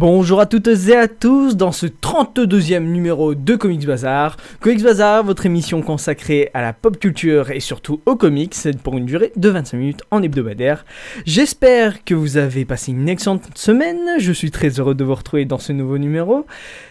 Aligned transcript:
Bonjour 0.00 0.40
à 0.40 0.46
toutes 0.46 0.66
et 0.66 0.96
à 0.96 1.08
tous 1.08 1.58
dans 1.58 1.72
ce 1.72 1.84
32e 1.84 2.84
numéro 2.84 3.34
de 3.34 3.54
Comics 3.54 3.84
Bazar. 3.84 4.38
Comics 4.60 4.82
Bazar, 4.82 5.22
votre 5.22 5.44
émission 5.44 5.82
consacrée 5.82 6.48
à 6.54 6.62
la 6.62 6.72
pop 6.72 6.98
culture 6.98 7.50
et 7.50 7.60
surtout 7.60 8.00
aux 8.06 8.16
comics 8.16 8.56
pour 8.82 8.96
une 8.96 9.04
durée 9.04 9.30
de 9.36 9.50
25 9.50 9.76
minutes 9.76 10.02
en 10.10 10.22
hebdomadaire. 10.22 10.86
J'espère 11.26 12.02
que 12.02 12.14
vous 12.14 12.38
avez 12.38 12.64
passé 12.64 12.92
une 12.92 13.10
excellente 13.10 13.42
semaine. 13.58 14.00
Je 14.18 14.32
suis 14.32 14.50
très 14.50 14.70
heureux 14.80 14.94
de 14.94 15.04
vous 15.04 15.14
retrouver 15.14 15.44
dans 15.44 15.58
ce 15.58 15.74
nouveau 15.74 15.98
numéro. 15.98 16.46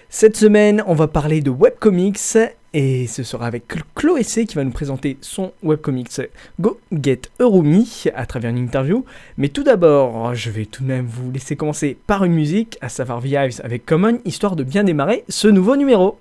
Cette 0.10 0.38
semaine, 0.38 0.84
on 0.86 0.94
va 0.94 1.08
parler 1.08 1.42
de 1.42 1.50
webcomics 1.50 2.38
et 2.74 3.08
ce 3.08 3.24
sera 3.24 3.48
avec 3.48 3.64
Chloé 3.96 4.24
C 4.24 4.46
qui 4.46 4.56
va 4.56 4.64
nous 4.64 4.72
présenter 4.72 5.18
son 5.22 5.52
webcomics 5.64 6.22
Go 6.60 6.80
Get 6.92 7.22
Eurumi 7.40 8.06
à 8.16 8.26
travers 8.26 8.52
une 8.52 8.58
interview. 8.58 9.06
Mais 9.38 9.50
tout 9.50 9.64
d'abord, 9.64 10.36
je 10.36 10.50
vais 10.50 10.66
tout 10.66 10.84
de 10.84 10.88
même 10.88 11.06
vous 11.06 11.32
laisser 11.32 11.56
commencer 11.56 11.98
par 12.08 12.24
une 12.26 12.34
musique, 12.34 12.78
à 12.82 12.90
savoir 12.90 13.22
The 13.22 13.28
Hives 13.28 13.62
avec 13.64 13.86
Common, 13.86 14.20
histoire 14.26 14.56
de 14.56 14.64
bien 14.64 14.84
démarrer 14.84 15.24
ce 15.30 15.48
nouveau 15.48 15.76
numéro. 15.76 16.20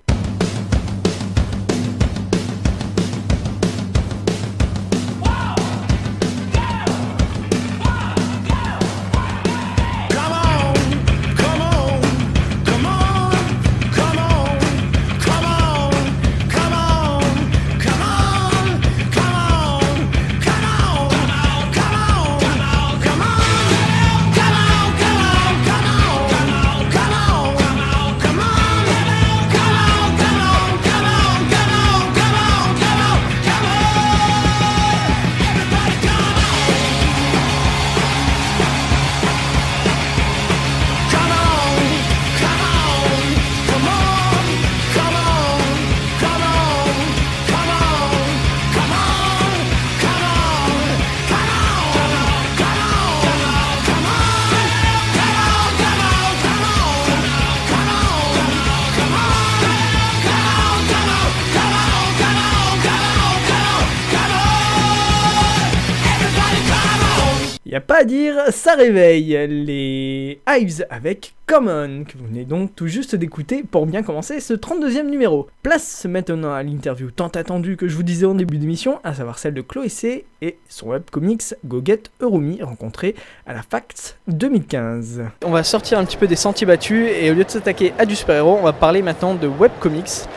On. 67.69 67.73
Y 67.73 67.75
a 67.75 67.81
pas 67.81 67.99
à 67.99 68.03
dire, 68.03 68.35
ça 68.49 68.73
réveille 68.75 69.37
les 69.47 70.41
Hives 70.47 70.85
avec 70.89 71.33
Common, 71.45 72.03
que 72.07 72.17
vous 72.17 72.25
venez 72.27 72.45
donc 72.45 72.75
tout 72.75 72.87
juste 72.87 73.15
d'écouter 73.15 73.63
pour 73.63 73.85
bien 73.85 74.03
commencer 74.03 74.39
ce 74.39 74.53
32e 74.53 75.09
numéro. 75.09 75.47
Place 75.63 76.05
maintenant 76.09 76.53
à 76.53 76.63
l'interview 76.63 77.11
tant 77.11 77.27
attendue 77.27 77.77
que 77.77 77.87
je 77.87 77.95
vous 77.95 78.03
disais 78.03 78.25
en 78.25 78.35
début 78.35 78.57
d'émission, 78.57 78.99
à 79.03 79.13
savoir 79.13 79.39
celle 79.39 79.53
de 79.53 79.61
Chloé 79.61 79.89
C 79.89 80.25
et 80.41 80.57
son 80.67 80.89
webcomics 80.89 81.55
Go 81.65 81.81
Get 81.83 82.03
Eurumi, 82.21 82.61
rencontré 82.63 83.15
à 83.45 83.53
la 83.53 83.61
FACT 83.61 84.17
2015. 84.27 85.23
On 85.45 85.51
va 85.51 85.63
sortir 85.63 85.99
un 85.99 86.05
petit 86.05 86.17
peu 86.17 86.27
des 86.27 86.35
sentiers 86.35 86.67
battus 86.67 87.07
et 87.19 87.31
au 87.31 87.33
lieu 87.33 87.43
de 87.43 87.49
s'attaquer 87.49 87.93
à 87.97 88.05
du 88.05 88.15
super-héros, 88.15 88.57
on 88.59 88.63
va 88.63 88.73
parler 88.73 89.01
maintenant 89.01 89.35
de 89.35 89.47
webcomics. 89.47 90.27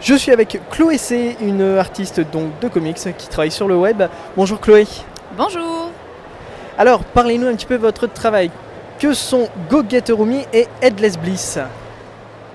Je 0.00 0.14
suis 0.14 0.32
avec 0.32 0.58
Chloé 0.70 0.98
C, 0.98 1.36
une 1.40 1.62
artiste 1.62 2.20
donc 2.32 2.58
de 2.60 2.68
comics 2.68 2.96
qui 3.18 3.28
travaille 3.28 3.50
sur 3.50 3.68
le 3.68 3.76
web. 3.76 4.02
Bonjour 4.36 4.60
Chloé. 4.60 4.86
Bonjour 5.36 5.89
Alors, 6.80 7.04
parlez-nous 7.04 7.46
un 7.46 7.54
petit 7.56 7.66
peu 7.66 7.76
de 7.76 7.82
votre 7.82 8.06
travail. 8.06 8.50
Que 8.98 9.12
sont 9.12 9.50
Go 9.68 9.82
Get 9.86 10.04
Eurumi 10.08 10.46
et 10.54 10.66
Headless 10.80 11.18
Bliss 11.18 11.58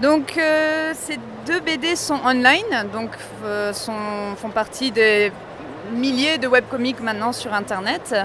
Donc 0.02 0.40
euh, 0.40 0.94
ces 0.96 1.20
deux 1.46 1.60
BD 1.60 1.96
sont 1.96 2.18
online, 2.26 2.88
donc 2.92 3.12
euh, 3.44 3.72
font 3.72 4.50
partie 4.50 4.90
des 4.90 5.32
milliers 5.94 6.40
de 6.40 6.48
webcomics 6.48 7.02
maintenant 7.02 7.34
sur 7.34 7.54
internet. 7.54 8.16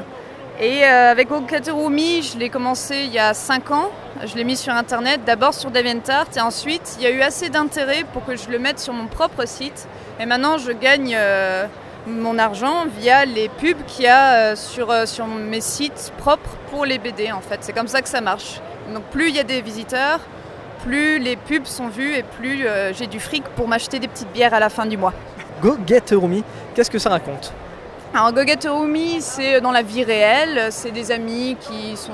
Et 0.58 0.84
euh, 0.84 1.10
avec 1.10 1.30
Okaterumi, 1.30 2.22
je 2.22 2.38
l'ai 2.38 2.48
commencé 2.48 3.02
il 3.04 3.12
y 3.12 3.18
a 3.18 3.34
5 3.34 3.70
ans. 3.70 3.90
Je 4.24 4.36
l'ai 4.36 4.44
mis 4.44 4.56
sur 4.56 4.72
internet, 4.72 5.20
d'abord 5.26 5.52
sur 5.52 5.70
DeviantArt 5.70 6.28
et 6.34 6.40
ensuite 6.40 6.96
il 6.96 7.04
y 7.04 7.06
a 7.08 7.10
eu 7.10 7.20
assez 7.20 7.50
d'intérêt 7.50 8.04
pour 8.14 8.24
que 8.24 8.36
je 8.36 8.48
le 8.48 8.58
mette 8.58 8.78
sur 8.78 8.94
mon 8.94 9.06
propre 9.06 9.46
site. 9.46 9.86
Et 10.18 10.24
maintenant 10.24 10.56
je 10.56 10.72
gagne 10.72 11.14
euh, 11.14 11.66
mon 12.06 12.38
argent 12.38 12.86
via 12.98 13.24
les 13.24 13.48
pubs 13.48 13.84
qu'il 13.86 14.04
y 14.04 14.08
a 14.08 14.34
euh, 14.34 14.56
sur, 14.56 14.90
euh, 14.90 15.06
sur 15.06 15.26
mes 15.26 15.60
sites 15.60 16.12
propres 16.18 16.56
pour 16.70 16.84
les 16.84 16.98
BD 16.98 17.30
en 17.32 17.40
fait. 17.40 17.58
C'est 17.60 17.72
comme 17.72 17.88
ça 17.88 18.02
que 18.02 18.08
ça 18.08 18.20
marche. 18.20 18.60
Donc 18.92 19.04
plus 19.04 19.28
il 19.28 19.36
y 19.36 19.40
a 19.40 19.44
des 19.44 19.60
visiteurs, 19.60 20.20
plus 20.84 21.18
les 21.18 21.36
pubs 21.36 21.66
sont 21.66 21.88
vues 21.88 22.14
et 22.14 22.22
plus 22.22 22.66
euh, 22.66 22.92
j'ai 22.92 23.06
du 23.06 23.20
fric 23.20 23.44
pour 23.56 23.68
m'acheter 23.68 23.98
des 23.98 24.08
petites 24.08 24.32
bières 24.32 24.54
à 24.54 24.60
la 24.60 24.70
fin 24.70 24.86
du 24.86 24.96
mois. 24.96 25.12
Go 25.62 25.76
Get 25.86 26.12
Eurumi, 26.12 26.42
qu'est-ce 26.74 26.90
que 26.90 26.98
ça 26.98 27.10
raconte? 27.10 27.52
Alors 28.12 28.32
Gogatorumi, 28.32 29.20
c'est 29.20 29.60
dans 29.60 29.70
la 29.70 29.82
vie 29.82 30.02
réelle, 30.02 30.72
c'est 30.72 30.90
des 30.90 31.12
amis 31.12 31.56
qui 31.60 31.96
sont 31.96 32.12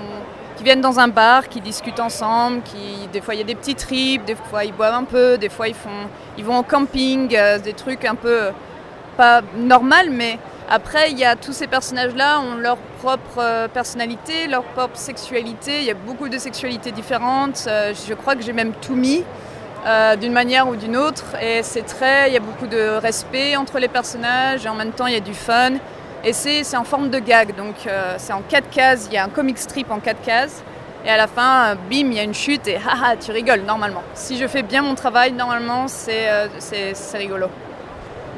qui 0.57 0.65
viennent 0.65 0.81
dans 0.81 0.99
un 0.99 1.09
bar, 1.09 1.49
qui 1.49 1.61
discutent 1.61 2.01
ensemble, 2.01 2.63
qui 2.63 3.09
des 3.13 3.21
fois 3.21 3.35
il 3.35 3.39
y 3.39 3.41
a 3.41 3.47
des 3.47 3.55
petits 3.55 3.75
trips, 3.75 4.25
des 4.25 4.35
fois 4.35 4.65
ils 4.65 4.75
boivent 4.75 4.95
un 4.95 5.05
peu, 5.05 5.39
des 5.39 5.49
fois 5.49 5.69
ils 5.69 5.75
font 5.75 6.09
ils 6.37 6.45
vont 6.45 6.59
au 6.59 6.63
camping, 6.63 7.35
euh, 7.35 7.59
des 7.59 7.73
trucs 7.73 8.05
un 8.05 8.15
peu 8.15 8.51
pas 9.17 9.43
normal 9.57 10.11
mais 10.11 10.39
après 10.69 11.11
il 11.11 11.19
y 11.19 11.25
a 11.25 11.37
tous 11.37 11.53
ces 11.53 11.69
personnages 11.69 12.15
là 12.15 12.41
ont 12.41 12.57
leur 12.57 12.77
propre 12.99 13.39
euh, 13.39 13.69
personnalité, 13.69 14.49
leur 14.49 14.65
propre 14.65 14.97
sexualité, 14.97 15.79
il 15.79 15.85
y 15.85 15.91
a 15.91 15.95
beaucoup 15.95 16.29
de 16.29 16.39
sexualités 16.39 16.91
différentes, 16.91 17.65
Euh, 17.69 17.95
je 18.09 18.15
crois 18.15 18.35
que 18.35 18.43
j'ai 18.43 18.53
même 18.53 18.73
tout 18.73 18.97
mis 18.97 19.23
euh, 19.87 20.17
d'une 20.17 20.33
manière 20.33 20.67
ou 20.69 20.75
d'une 20.75 20.97
autre. 20.97 21.25
Et 21.41 21.63
c'est 21.63 21.83
très, 21.83 22.29
il 22.29 22.35
y 22.35 22.37
a 22.37 22.41
beaucoup 22.41 22.67
de 22.67 22.99
respect 22.99 23.57
entre 23.57 23.79
les 23.79 23.89
personnages 23.89 24.67
et 24.67 24.69
en 24.69 24.75
même 24.75 24.93
temps 24.93 25.07
il 25.07 25.15
y 25.15 25.17
a 25.17 25.21
du 25.21 25.35
fun. 25.35 25.75
Et 26.25 26.33
c'est 26.33 26.77
en 26.77 26.85
forme 26.85 27.11
de 27.11 27.21
gag, 27.21 27.55
donc 27.55 27.77
c'est 28.17 28.33
en 28.33 28.43
quatre 28.43 28.69
cases, 28.71 29.07
il 29.09 29.15
y 29.15 29.19
a 29.19 29.25
un 29.25 29.29
comic 29.29 29.59
strip 29.59 29.93
en 29.93 30.01
quatre 30.01 30.23
cases. 30.23 30.65
Et 31.05 31.11
à 31.11 31.17
la 31.17 31.29
fin, 31.29 31.77
bim, 31.89 32.09
il 32.11 32.15
y 32.15 32.19
a 32.19 32.25
une 32.25 32.35
chute 32.35 32.67
et 32.67 32.77
haha, 32.89 33.17
tu 33.17 33.31
rigoles 33.31 33.63
normalement. 33.63 34.03
Si 34.15 34.37
je 34.37 34.49
fais 34.49 34.63
bien 34.63 34.83
mon 34.83 34.97
travail, 34.97 35.33
normalement, 35.33 35.87
c'est 35.87 36.27
rigolo. 37.15 37.49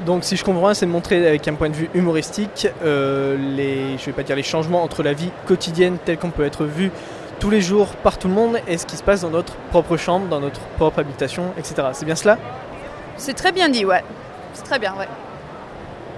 Donc 0.07 0.25
si 0.25 0.37
je 0.37 0.45
comprends 0.45 0.63
bien, 0.63 0.75
c'est 0.75 0.87
de 0.87 0.91
montrer 0.91 1.27
avec 1.27 1.47
un 1.49 1.55
point 1.55 1.69
de 1.69 1.75
vue 1.75 1.91
humoristique 1.95 2.69
euh, 2.85 3.37
les, 3.37 3.99
je 3.99 4.07
vais 4.07 4.13
pas 4.13 4.23
dire 4.23 4.37
les 4.37 4.43
changements 4.43 4.83
entre 4.83 5.03
la 5.03 5.13
vie 5.13 5.31
quotidienne 5.47 5.99
telle 6.05 6.19
qu'on 6.19 6.31
peut 6.31 6.45
être 6.45 6.65
vu 6.65 6.91
tous 7.41 7.51
les 7.51 7.61
jours 7.61 7.89
par 7.89 8.19
tout 8.19 8.29
le 8.29 8.35
monde 8.35 8.59
et 8.67 8.79
ce 8.79 8.87
qui 8.87 8.97
se 8.97 9.03
passe 9.03 9.23
dans 9.23 9.31
notre 9.31 9.55
propre 9.71 9.97
chambre, 9.97 10.27
dans 10.29 10.41
notre 10.41 10.61
propre 10.77 11.01
habitation, 11.01 11.53
etc. 11.59 11.89
C'est 11.93 12.05
bien 12.05 12.17
cela? 12.17 12.39
C'est 13.17 13.35
très 13.35 13.53
bien 13.53 13.69
dit, 13.69 13.85
ouais. 13.85 14.03
C'est 14.55 14.65
très 14.65 14.79
bien, 14.79 14.95
ouais. 14.97 15.09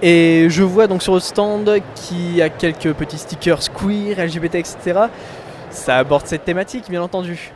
Et 0.01 0.47
je 0.49 0.63
vois 0.63 0.87
donc 0.87 1.03
sur 1.03 1.13
le 1.13 1.19
stand 1.19 1.69
qu'il 1.95 2.35
y 2.35 2.41
a 2.41 2.49
quelques 2.49 2.93
petits 2.93 3.19
stickers 3.19 3.71
queer, 3.71 4.17
LGBT, 4.25 4.55
etc. 4.55 4.99
Ça 5.69 5.97
aborde 5.97 6.25
cette 6.25 6.43
thématique, 6.43 6.85
bien 6.89 7.03
entendu. 7.03 7.51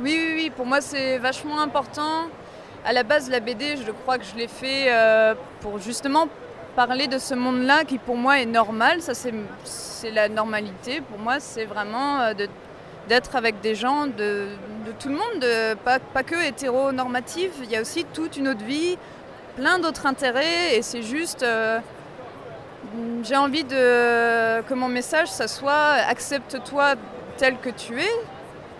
Oui, 0.00 0.14
oui, 0.16 0.32
oui, 0.36 0.52
pour 0.54 0.66
moi 0.66 0.80
c'est 0.80 1.18
vachement 1.18 1.60
important. 1.60 2.28
À 2.86 2.92
la 2.92 3.02
base, 3.02 3.28
la 3.30 3.40
BD, 3.40 3.76
je 3.76 3.90
crois 3.90 4.16
que 4.16 4.24
je 4.24 4.36
l'ai 4.36 4.46
fait 4.46 4.86
euh, 4.88 5.34
pour 5.60 5.78
justement 5.80 6.28
parler 6.76 7.08
de 7.08 7.18
ce 7.18 7.34
monde-là 7.34 7.84
qui 7.84 7.98
pour 7.98 8.16
moi 8.16 8.38
est 8.40 8.46
normal. 8.46 9.02
Ça, 9.02 9.12
c'est 9.14 10.10
la 10.12 10.28
normalité. 10.28 11.00
Pour 11.00 11.18
moi, 11.18 11.40
c'est 11.40 11.64
vraiment 11.64 12.20
euh, 12.20 12.32
d'être 13.08 13.34
avec 13.34 13.60
des 13.60 13.74
gens 13.74 14.06
de, 14.06 14.46
tout 15.00 15.08
le 15.08 15.14
monde, 15.16 15.40
de- 15.40 15.74
pas, 15.74 15.98
pas 15.98 16.22
que 16.22 16.36
hétéronormative, 16.46 17.50
il 17.64 17.70
y 17.70 17.76
a 17.76 17.80
aussi 17.80 18.04
toute 18.04 18.36
une 18.36 18.48
autre 18.48 18.64
vie, 18.64 18.96
plein 19.56 19.78
d'autres 19.80 20.06
intérêts 20.06 20.76
et 20.76 20.82
c'est 20.82 21.02
juste... 21.02 21.42
euh, 21.42 21.80
j'ai 23.24 23.36
envie 23.36 23.64
de, 23.64 24.60
que 24.62 24.74
mon 24.74 24.86
message, 24.88 25.28
ça 25.28 25.48
soit 25.48 25.94
accepte-toi 26.08 26.94
tel 27.36 27.56
que 27.58 27.70
tu 27.70 28.00
es. 28.00 28.10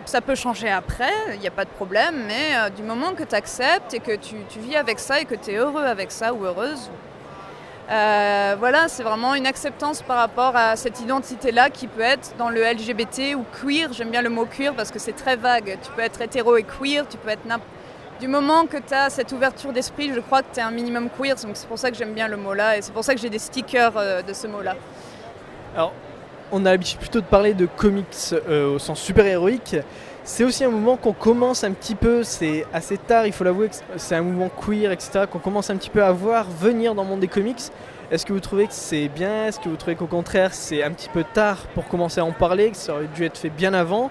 Ça 0.07 0.21
peut 0.21 0.37
changer 0.37 0.71
après, 0.71 1.13
il 1.35 1.41
n'y 1.41 1.49
a 1.49 1.51
pas 1.51 1.65
de 1.65 1.71
problème, 1.71 2.25
mais 2.27 2.57
euh, 2.57 2.71
du 2.71 2.83
moment 2.83 3.13
que 3.13 3.25
tu 3.25 3.35
acceptes 3.35 3.93
et 3.93 3.99
que 4.01 4.17
tu, 4.17 4.37
vis 4.57 4.77
avec 4.77 4.99
ça 5.01 5.21
et 5.21 5.25
que 5.25 5.35
tu 5.35 5.51
es 5.51 5.57
heureux 5.57 5.85
avec 5.85 6.13
ça 6.13 6.33
ou 6.33 6.45
heureuse, 6.45 6.91
euh, 7.91 8.57
voilà, 8.59 8.89
c'est 8.89 9.03
vraiment 9.03 9.35
une 9.35 9.47
acceptance 9.47 10.03
par 10.03 10.17
rapport 10.17 10.57
à 10.57 10.77
cette 10.77 11.01
identité-là 11.01 11.71
qui 11.71 11.89
peut 11.89 12.01
être 12.01 12.35
dans 12.39 12.51
le 12.51 12.63
LGBT 12.63 13.35
ou 13.37 13.45
queer. 13.61 13.93
J'aime 13.93 14.11
bien 14.11 14.23
le 14.23 14.31
mot 14.31 14.47
queer 14.47 14.75
parce 14.75 14.91
que 14.91 14.99
c'est 14.99 15.13
très 15.13 15.37
vague. 15.37 15.77
Tu 15.83 15.91
peux 15.91 16.03
être 16.03 16.21
hétéro 16.21 16.57
et 16.57 16.65
queer, 16.65 17.07
tu 17.09 17.17
peux 17.17 17.29
être 17.29 17.45
n'importe 17.45 17.69
du 18.21 18.29
moment 18.29 18.67
que 18.67 18.79
tu 18.79 18.95
as 18.95 19.11
cette 19.11 19.33
ouverture 19.33 19.73
d'esprit, 19.73 20.13
je 20.15 20.21
crois 20.21 20.43
que 20.43 20.55
tu 20.55 20.61
es 20.61 20.63
un 20.63 20.71
minimum 20.71 21.11
queer, 21.11 21.37
donc 21.37 21.55
c'est 21.57 21.69
pour 21.69 21.79
ça 21.79 21.91
que 21.91 21.97
j'aime 21.97 22.15
bien 22.15 22.29
le 22.29 22.37
mot-là 22.37 22.79
et 22.79 22.83
c'est 22.83 22.93
pour 22.93 23.05
ça 23.05 23.15
que 23.15 23.21
j'ai 23.21 23.29
des 23.29 23.39
stickers 23.39 23.93
euh, 23.97 24.23
de 24.23 24.33
ce 24.33 24.47
mot-là. 24.47 24.75
Alors, 25.75 25.93
on 26.53 26.65
a 26.65 26.71
l'habitude 26.71 26.99
plutôt 26.99 27.21
de 27.21 27.27
parler 27.27 27.55
de 27.55 27.67
comics 27.67 28.07
euh, 28.33 28.75
au 28.75 28.79
sens 28.79 29.01
super-héroïque. 29.01 29.77
C'est 30.25 30.43
aussi 30.43 30.65
un 30.65 30.71
mouvement 30.71 30.97
qu'on 30.97 31.13
commence 31.13 31.63
un 31.63 31.71
petit 31.71 31.95
peu, 31.95 32.25
c'est 32.25 32.67
assez 32.73 32.99
tard, 32.99 33.27
il 33.27 33.33
faut 33.33 33.45
l'avouer, 33.45 33.71
c'est 33.97 34.17
un 34.17 34.23
mouvement 34.23 34.49
queer, 34.49 34.91
etc., 34.91 35.25
qu'on 35.31 35.39
commence 35.39 35.71
un 35.71 35.77
petit 35.77 35.91
peu 35.91 36.03
à 36.03 36.11
voir 36.11 36.47
venir 36.51 36.97
dans 36.97 37.05
le 37.05 37.09
monde 37.09 37.21
des 37.21 37.29
comics. 37.29 37.61
Est-ce 38.11 38.27
que 38.27 38.33
vous 38.33 38.41
trouvez 38.41 38.67
que 38.67 38.73
c'est 38.73 39.09
bien? 39.09 39.47
Est-ce 39.47 39.61
que 39.61 39.69
vous 39.69 39.77
trouvez 39.77 39.95
qu'au 39.95 40.07
contraire 40.07 40.53
c'est 40.53 40.83
un 40.83 40.91
petit 40.91 41.09
peu 41.09 41.25
tard 41.25 41.59
pour 41.75 41.87
commencer 41.87 42.21
à 42.21 42.25
en 42.25 42.33
parler, 42.33 42.71
que 42.71 42.77
ça 42.77 42.95
aurait 42.95 43.09
dû 43.15 43.25
être 43.25 43.39
fait 43.39 43.51
bien 43.51 43.73
avant? 43.73 44.11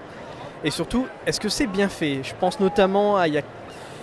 Et 0.64 0.70
surtout, 0.70 1.06
est-ce 1.26 1.38
que 1.38 1.50
c'est 1.50 1.66
bien 1.66 1.88
fait? 1.88 2.20
Je 2.22 2.34
pense 2.40 2.60
notamment 2.60 3.18
à 3.18 3.28
il 3.28 3.34
y 3.34 3.38
a, 3.38 3.42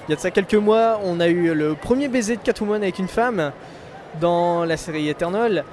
il 0.08 0.12
y 0.12 0.14
a 0.14 0.16
de 0.16 0.22
ça 0.22 0.30
quelques 0.30 0.54
mois, 0.54 1.00
on 1.04 1.20
a 1.20 1.28
eu 1.28 1.54
le 1.54 1.74
premier 1.74 2.10
baiser 2.10 2.36
de 2.36 2.42
Catwoman 2.42 2.84
avec 2.84 3.00
une 3.00 3.08
femme 3.08 3.52
dans 4.20 4.66
la 4.66 4.78
série 4.78 5.10
Eternal. 5.10 5.64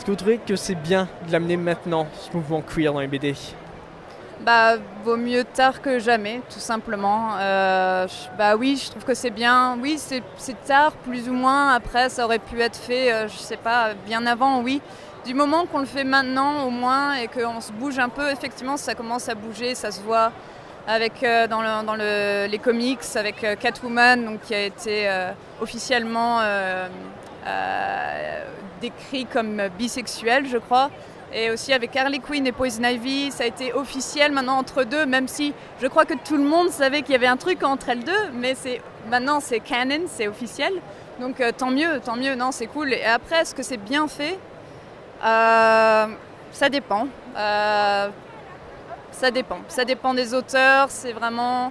Est-ce 0.00 0.06
que 0.06 0.12
vous 0.12 0.16
trouvez 0.16 0.38
que 0.38 0.56
c'est 0.56 0.76
bien 0.76 1.06
de 1.26 1.32
l'amener 1.32 1.58
maintenant, 1.58 2.06
ce 2.18 2.34
mouvement 2.34 2.62
queer 2.62 2.90
dans 2.90 3.00
les 3.00 3.06
BD 3.06 3.34
Bah, 4.40 4.76
vaut 5.04 5.18
mieux 5.18 5.44
tard 5.44 5.82
que 5.82 5.98
jamais, 5.98 6.40
tout 6.50 6.58
simplement. 6.58 7.32
Euh, 7.38 8.06
bah 8.38 8.56
oui, 8.56 8.80
je 8.82 8.90
trouve 8.92 9.04
que 9.04 9.12
c'est 9.12 9.28
bien. 9.28 9.76
Oui, 9.82 9.98
c'est 9.98 10.64
tard, 10.64 10.92
plus 10.92 11.28
ou 11.28 11.34
moins. 11.34 11.74
Après, 11.74 12.08
ça 12.08 12.24
aurait 12.24 12.38
pu 12.38 12.58
être 12.62 12.78
fait, 12.78 13.12
euh, 13.12 13.28
je 13.28 13.36
sais 13.36 13.58
pas, 13.58 13.90
bien 14.06 14.24
avant, 14.24 14.62
oui. 14.62 14.80
Du 15.26 15.34
moment 15.34 15.66
qu'on 15.66 15.80
le 15.80 15.84
fait 15.84 16.04
maintenant, 16.04 16.64
au 16.64 16.70
moins, 16.70 17.16
et 17.16 17.28
qu'on 17.28 17.60
se 17.60 17.70
bouge 17.70 17.98
un 17.98 18.08
peu, 18.08 18.30
effectivement, 18.30 18.78
ça 18.78 18.94
commence 18.94 19.28
à 19.28 19.34
bouger, 19.34 19.74
ça 19.74 19.90
se 19.90 20.00
voit 20.00 20.32
avec 20.88 21.22
euh, 21.22 21.46
dans, 21.46 21.60
le- 21.60 21.84
dans 21.84 21.94
le- 21.96 22.46
les 22.50 22.58
comics, 22.58 23.00
avec 23.16 23.44
euh, 23.44 23.54
Catwoman, 23.54 24.24
donc, 24.24 24.40
qui 24.40 24.54
a 24.54 24.62
été 24.64 25.10
officiellement 25.60 26.38
décrit 28.80 29.26
comme 29.26 29.62
bisexuel, 29.78 30.46
je 30.46 30.58
crois. 30.58 30.90
Et 31.32 31.50
aussi 31.50 31.72
avec 31.72 31.94
Harley 31.94 32.18
Quinn 32.18 32.44
et 32.46 32.52
Poison 32.52 32.82
Ivy, 32.82 33.30
ça 33.30 33.44
a 33.44 33.46
été 33.46 33.72
officiel 33.72 34.32
maintenant 34.32 34.58
entre 34.58 34.82
deux, 34.82 35.06
même 35.06 35.28
si 35.28 35.54
je 35.80 35.86
crois 35.86 36.04
que 36.04 36.14
tout 36.14 36.36
le 36.36 36.42
monde 36.42 36.70
savait 36.70 37.02
qu'il 37.02 37.12
y 37.12 37.14
avait 37.14 37.28
un 37.28 37.36
truc 37.36 37.62
entre 37.62 37.90
elles 37.90 38.02
deux, 38.02 38.30
mais 38.34 38.56
c'est 38.56 38.82
maintenant 39.08 39.38
c'est 39.38 39.60
canon, 39.60 40.06
c'est 40.06 40.26
officiel. 40.26 40.72
Donc 41.20 41.40
euh, 41.40 41.52
tant 41.56 41.70
mieux, 41.70 42.00
tant 42.04 42.16
mieux, 42.16 42.34
non, 42.34 42.50
c'est 42.50 42.66
cool. 42.66 42.92
Et 42.92 43.04
après, 43.04 43.42
est-ce 43.42 43.54
que 43.54 43.62
c'est 43.62 43.76
bien 43.76 44.08
fait? 44.08 44.38
Euh, 45.24 46.06
Ça 46.52 46.68
dépend. 46.68 47.06
Euh, 47.36 48.08
ça 49.12 49.30
dépend. 49.30 49.60
Ça 49.68 49.84
dépend 49.84 50.14
des 50.14 50.34
auteurs. 50.34 50.90
C'est 50.90 51.12
vraiment. 51.12 51.70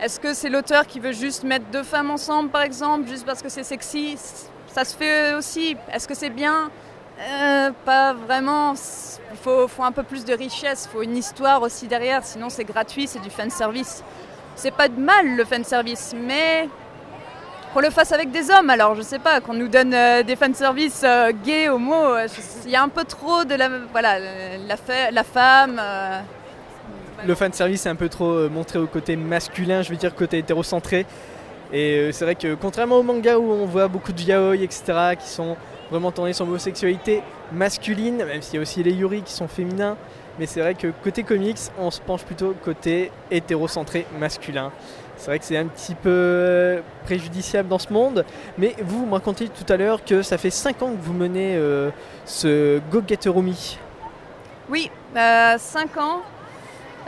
Est-ce 0.00 0.18
que 0.18 0.34
c'est 0.34 0.48
l'auteur 0.48 0.86
qui 0.86 0.98
veut 0.98 1.12
juste 1.12 1.44
mettre 1.44 1.66
deux 1.66 1.84
femmes 1.84 2.10
ensemble, 2.10 2.50
par 2.50 2.62
exemple, 2.62 3.08
juste 3.08 3.24
parce 3.24 3.40
que 3.40 3.48
c'est 3.48 3.62
sexy? 3.64 4.18
Ça 4.76 4.84
se 4.84 4.94
fait 4.94 5.32
aussi. 5.32 5.74
Est-ce 5.90 6.06
que 6.06 6.14
c'est 6.14 6.28
bien? 6.28 6.70
Euh, 7.18 7.70
Pas 7.86 8.12
vraiment. 8.12 8.74
Il 9.32 9.38
faut, 9.38 9.82
un 9.82 9.90
peu 9.90 10.02
plus 10.02 10.26
de 10.26 10.34
richesse. 10.34 10.86
Il 10.86 10.94
faut 10.94 11.02
une 11.02 11.16
histoire 11.16 11.62
aussi 11.62 11.86
derrière. 11.86 12.22
Sinon, 12.24 12.50
c'est 12.50 12.64
gratuit, 12.64 13.06
c'est 13.06 13.20
du 13.20 13.30
fan 13.30 13.48
service. 13.48 14.04
C'est 14.54 14.70
pas 14.74 14.88
de 14.88 15.00
mal 15.00 15.34
le 15.34 15.44
fan 15.46 15.64
service, 15.64 16.14
mais 16.14 16.68
qu'on 17.72 17.80
le 17.80 17.88
fasse 17.88 18.12
avec 18.12 18.30
des 18.30 18.50
hommes. 18.50 18.68
Alors, 18.68 18.94
je 18.94 19.00
sais 19.00 19.18
pas, 19.18 19.40
qu'on 19.40 19.54
nous 19.54 19.68
donne 19.68 19.94
euh, 19.94 20.22
des 20.22 20.36
fan 20.36 20.52
service 20.52 21.00
euh, 21.04 21.32
gays, 21.42 21.70
homo. 21.70 21.94
euh, 21.94 22.28
Il 22.66 22.70
y 22.70 22.76
a 22.76 22.82
un 22.82 22.90
peu 22.90 23.04
trop 23.04 23.44
de 23.44 23.54
la, 23.54 23.70
voilà, 23.92 24.18
la, 24.18 25.10
la 25.10 25.24
femme. 25.24 25.80
Le 27.26 27.34
fan 27.34 27.50
service 27.54 27.86
est 27.86 27.88
un 27.88 27.96
peu 27.96 28.10
trop 28.10 28.50
montré 28.50 28.78
au 28.78 28.86
côté 28.86 29.16
masculin, 29.16 29.80
je 29.80 29.88
veux 29.88 29.96
dire 29.96 30.14
côté 30.14 30.36
hétérocentré. 30.36 31.06
Et 31.72 31.98
euh, 31.98 32.12
c'est 32.12 32.24
vrai 32.24 32.34
que 32.34 32.54
contrairement 32.54 32.96
au 32.96 33.02
manga 33.02 33.38
où 33.38 33.50
on 33.50 33.66
voit 33.66 33.88
beaucoup 33.88 34.12
de 34.12 34.20
yaoi, 34.22 34.56
etc., 34.56 35.16
qui 35.18 35.28
sont 35.28 35.56
vraiment 35.90 36.10
tournés 36.12 36.32
sur 36.32 36.44
l'homosexualité 36.44 37.22
masculine, 37.52 38.18
même 38.24 38.42
s'il 38.42 38.54
y 38.56 38.58
a 38.58 38.60
aussi 38.62 38.82
les 38.82 38.92
yuri 38.92 39.22
qui 39.22 39.32
sont 39.32 39.48
féminins, 39.48 39.96
mais 40.38 40.46
c'est 40.46 40.60
vrai 40.60 40.74
que 40.74 40.88
côté 41.02 41.22
comics, 41.22 41.58
on 41.78 41.90
se 41.90 42.00
penche 42.00 42.22
plutôt 42.24 42.54
côté 42.64 43.10
hétérocentré 43.30 44.06
masculin. 44.18 44.70
C'est 45.16 45.26
vrai 45.28 45.38
que 45.38 45.44
c'est 45.46 45.56
un 45.56 45.66
petit 45.66 45.94
peu 45.94 46.10
euh, 46.12 46.80
préjudiciable 47.04 47.68
dans 47.68 47.78
ce 47.78 47.90
monde, 47.92 48.24
mais 48.58 48.74
vous, 48.82 48.98
vous 49.00 49.06
me 49.06 49.14
racontiez 49.14 49.48
tout 49.48 49.70
à 49.72 49.76
l'heure 49.76 50.04
que 50.04 50.22
ça 50.22 50.36
fait 50.38 50.50
5 50.50 50.82
ans 50.82 50.90
que 50.90 51.00
vous 51.00 51.14
menez 51.14 51.56
euh, 51.56 51.90
ce 52.26 52.80
Go. 52.90 53.02
Oui, 54.68 54.90
5 55.14 55.96
ans. 55.96 56.20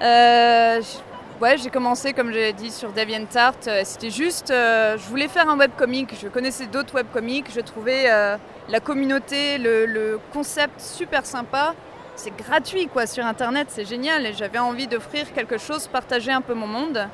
Euh, 0.01 0.81
j- 0.81 0.99
ouais, 1.41 1.57
j'ai 1.59 1.71
commencé, 1.71 2.13
comme 2.13 2.33
j'ai 2.33 2.53
dit, 2.53 2.71
sur 2.71 2.93
DeviantArt. 2.93 3.55
Euh, 3.67 3.83
C'était 3.85 4.11
juste, 4.11 4.51
euh, 4.51 4.97
je 4.99 5.09
voulais 5.09 5.29
faire 5.29 5.49
un 5.49 5.57
webcomic. 5.57 6.15
Je 6.21 6.29
connaissais 6.29 6.67
d'autres 6.67 6.95
webcomics. 6.95 7.47
Je 7.55 7.61
trouvais 7.61 8.05
euh, 8.11 8.37
la 8.69 8.81
communauté, 8.81 9.59
le, 9.59 9.87
le 9.87 10.21
concept 10.33 10.81
super 10.81 11.25
sympa. 11.27 11.75
C'est 12.17 12.37
gratuit, 12.37 12.89
quoi, 12.89 13.07
sur 13.07 13.25
Internet. 13.25 13.69
C'est 13.71 13.85
génial. 13.85 14.27
Et 14.27 14.33
j'avais 14.33 14.59
envie 14.59 14.87
d'offrir 14.87 15.33
quelque 15.33 15.59
chose, 15.59 15.87
partager 15.87 16.33
un 16.33 16.41
peu 16.41 16.55
mon 16.55 16.67
monde. 16.67 17.09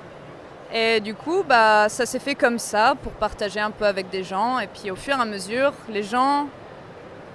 Et 0.73 1.00
du 1.00 1.15
coup, 1.15 1.44
bah, 1.47 1.88
ça 1.88 2.06
s'est 2.06 2.19
fait 2.19 2.35
comme 2.35 2.59
ça, 2.59 2.94
pour 3.03 3.12
partager 3.12 3.61
un 3.61 3.70
peu 3.70 3.85
avec 3.85 4.11
des 4.11 4.25
gens. 4.25 4.59
Et 4.59 4.67
puis, 4.67 4.91
au 4.91 4.97
fur 4.97 5.17
et 5.17 5.20
à 5.20 5.25
mesure, 5.25 5.73
les 5.88 6.03
gens 6.03 6.49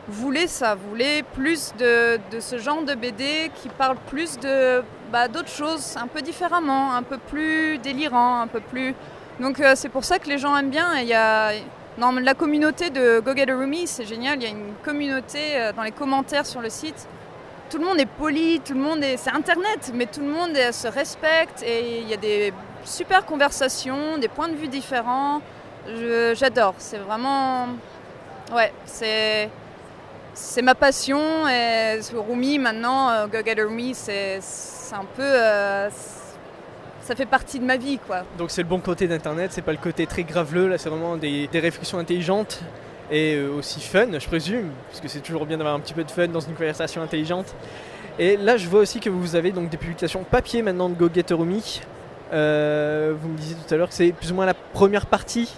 voulaient 0.10 0.48
ça, 0.48 0.76
voulaient 0.76 1.24
plus 1.24 1.74
de, 1.78 2.20
de 2.32 2.40
ce 2.40 2.58
genre 2.58 2.84
de 2.84 2.96
BD 2.96 3.52
qui 3.56 3.70
parle 3.70 3.98
plus 4.08 4.38
de 4.40 4.84
bah, 5.12 5.28
d'autres 5.28 5.50
choses, 5.50 5.96
un 5.98 6.08
peu 6.08 6.22
différemment, 6.22 6.94
un 6.94 7.04
peu 7.04 7.18
plus 7.18 7.78
délirant, 7.78 8.42
un 8.42 8.48
peu 8.48 8.60
plus. 8.60 8.94
Donc 9.40 9.60
euh, 9.60 9.74
c'est 9.76 9.90
pour 9.90 10.04
ça 10.04 10.20
que 10.20 10.28
les 10.28 10.38
gens 10.38 10.56
aiment 10.58 10.70
bien. 10.70 10.98
Il 11.00 11.08
y 11.08 11.14
a 11.14 11.52
mais 11.98 12.22
la 12.22 12.34
communauté 12.34 12.90
de 12.90 13.20
Go 13.20 13.36
Get 13.36 13.52
a 13.52 13.56
Roomie, 13.56 13.86
c'est 13.86 14.06
génial. 14.06 14.38
Il 14.38 14.44
y 14.44 14.46
a 14.46 14.50
une 14.50 14.74
communauté 14.84 15.40
euh, 15.56 15.74
dans 15.74 15.84
les 15.84 15.92
commentaires 15.92 16.46
sur 16.46 16.62
le 16.62 16.70
site. 16.70 17.08
Tout 17.70 17.78
le 17.78 17.86
monde 17.86 18.00
est 18.00 18.06
poli, 18.06 18.62
tout 18.62 18.74
le 18.74 18.80
monde 18.80 19.04
est. 19.04 19.18
C'est 19.18 19.32
Internet, 19.32 19.92
mais 19.94 20.06
tout 20.06 20.22
le 20.22 20.28
monde 20.28 20.52
euh, 20.56 20.72
se 20.72 20.88
respecte 20.88 21.62
et 21.62 22.00
il 22.00 22.08
y 22.08 22.14
a 22.14 22.18
des 22.18 22.54
super 22.86 23.26
conversations, 23.26 24.18
des 24.18 24.30
points 24.30 24.48
de 24.48 24.56
vue 24.56 24.70
différents. 24.70 25.42
J'adore. 26.34 26.76
C'est 26.78 26.98
vraiment. 26.98 27.68
Ouais, 28.54 28.72
c'est. 28.86 29.50
C'est 30.42 30.62
ma 30.62 30.74
passion 30.74 31.48
et 31.48 32.00
Rumi 32.16 32.60
maintenant, 32.60 33.10
euh, 33.10 33.28
Go 33.28 33.38
Get 33.46 33.60
a 33.62 33.66
Rumi, 33.66 33.94
c'est 33.94 34.40
un 34.94 35.06
peu. 35.16 35.22
euh, 35.22 35.90
ça 37.02 37.16
fait 37.16 37.26
partie 37.26 37.60
de 37.60 37.66
ma 37.66 37.76
vie 37.78 38.00
quoi. 38.00 38.24
Donc 38.38 38.50
c'est 38.50 38.64
le 38.64 38.68
bon 38.68 38.80
côté 38.80 39.08
d'internet, 39.08 39.52
c'est 39.52 39.62
pas 39.62 39.74
le 39.74 39.78
côté 39.78 40.08
très 40.08 40.24
graveleux, 40.24 40.68
là 40.68 40.78
c'est 40.78 40.90
vraiment 40.90 41.18
des, 41.18 41.48
des 41.48 41.60
réflexions 41.60 42.00
intelligentes 42.00 42.62
et 43.12 43.36
euh, 43.36 43.50
aussi 43.52 43.82
fun, 43.82 44.08
je 44.18 44.26
présume, 44.28 44.72
parce 44.90 45.02
que 45.02 45.08
c'est 45.08 45.20
toujours 45.20 45.46
bien 45.46 45.58
d'avoir 45.58 45.76
un 45.76 45.80
petit 45.82 45.94
peu 45.94 46.04
de 46.04 46.12
fun 46.12 46.28
dans 46.28 46.40
une 46.40 46.54
conversation 46.56 47.02
intelligente. 47.02 47.54
Et 48.18 48.38
là 48.38 48.58
je 48.58 48.68
vois 48.70 48.80
aussi 48.80 49.00
que 49.00 49.10
vous 49.10 49.36
avez 49.36 49.52
donc 49.52 49.70
des 49.70 49.78
publications 49.78 50.24
papier 50.24 50.62
maintenant 50.62 50.90
de 50.90 50.96
Go 50.96 51.10
Get 51.14 51.34
Rumi. 51.34 51.82
Euh, 52.32 53.14
vous 53.20 53.28
me 53.28 53.38
disiez 53.38 53.56
tout 53.56 53.74
à 53.74 53.78
l'heure 53.78 53.90
que 53.90 53.96
c'est 53.96 54.12
plus 54.14 54.32
ou 54.32 54.36
moins 54.36 54.46
la 54.46 54.56
première 54.56 55.06
partie 55.06 55.54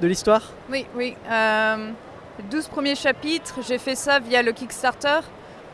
de 0.00 0.06
l'histoire? 0.06 0.52
Oui, 0.70 0.86
oui. 0.94 1.16
euh, 1.30 1.90
12 2.42 2.68
premiers 2.68 2.94
chapitres, 2.94 3.60
j'ai 3.66 3.78
fait 3.78 3.94
ça 3.94 4.20
via 4.20 4.42
le 4.42 4.52
Kickstarter. 4.52 5.20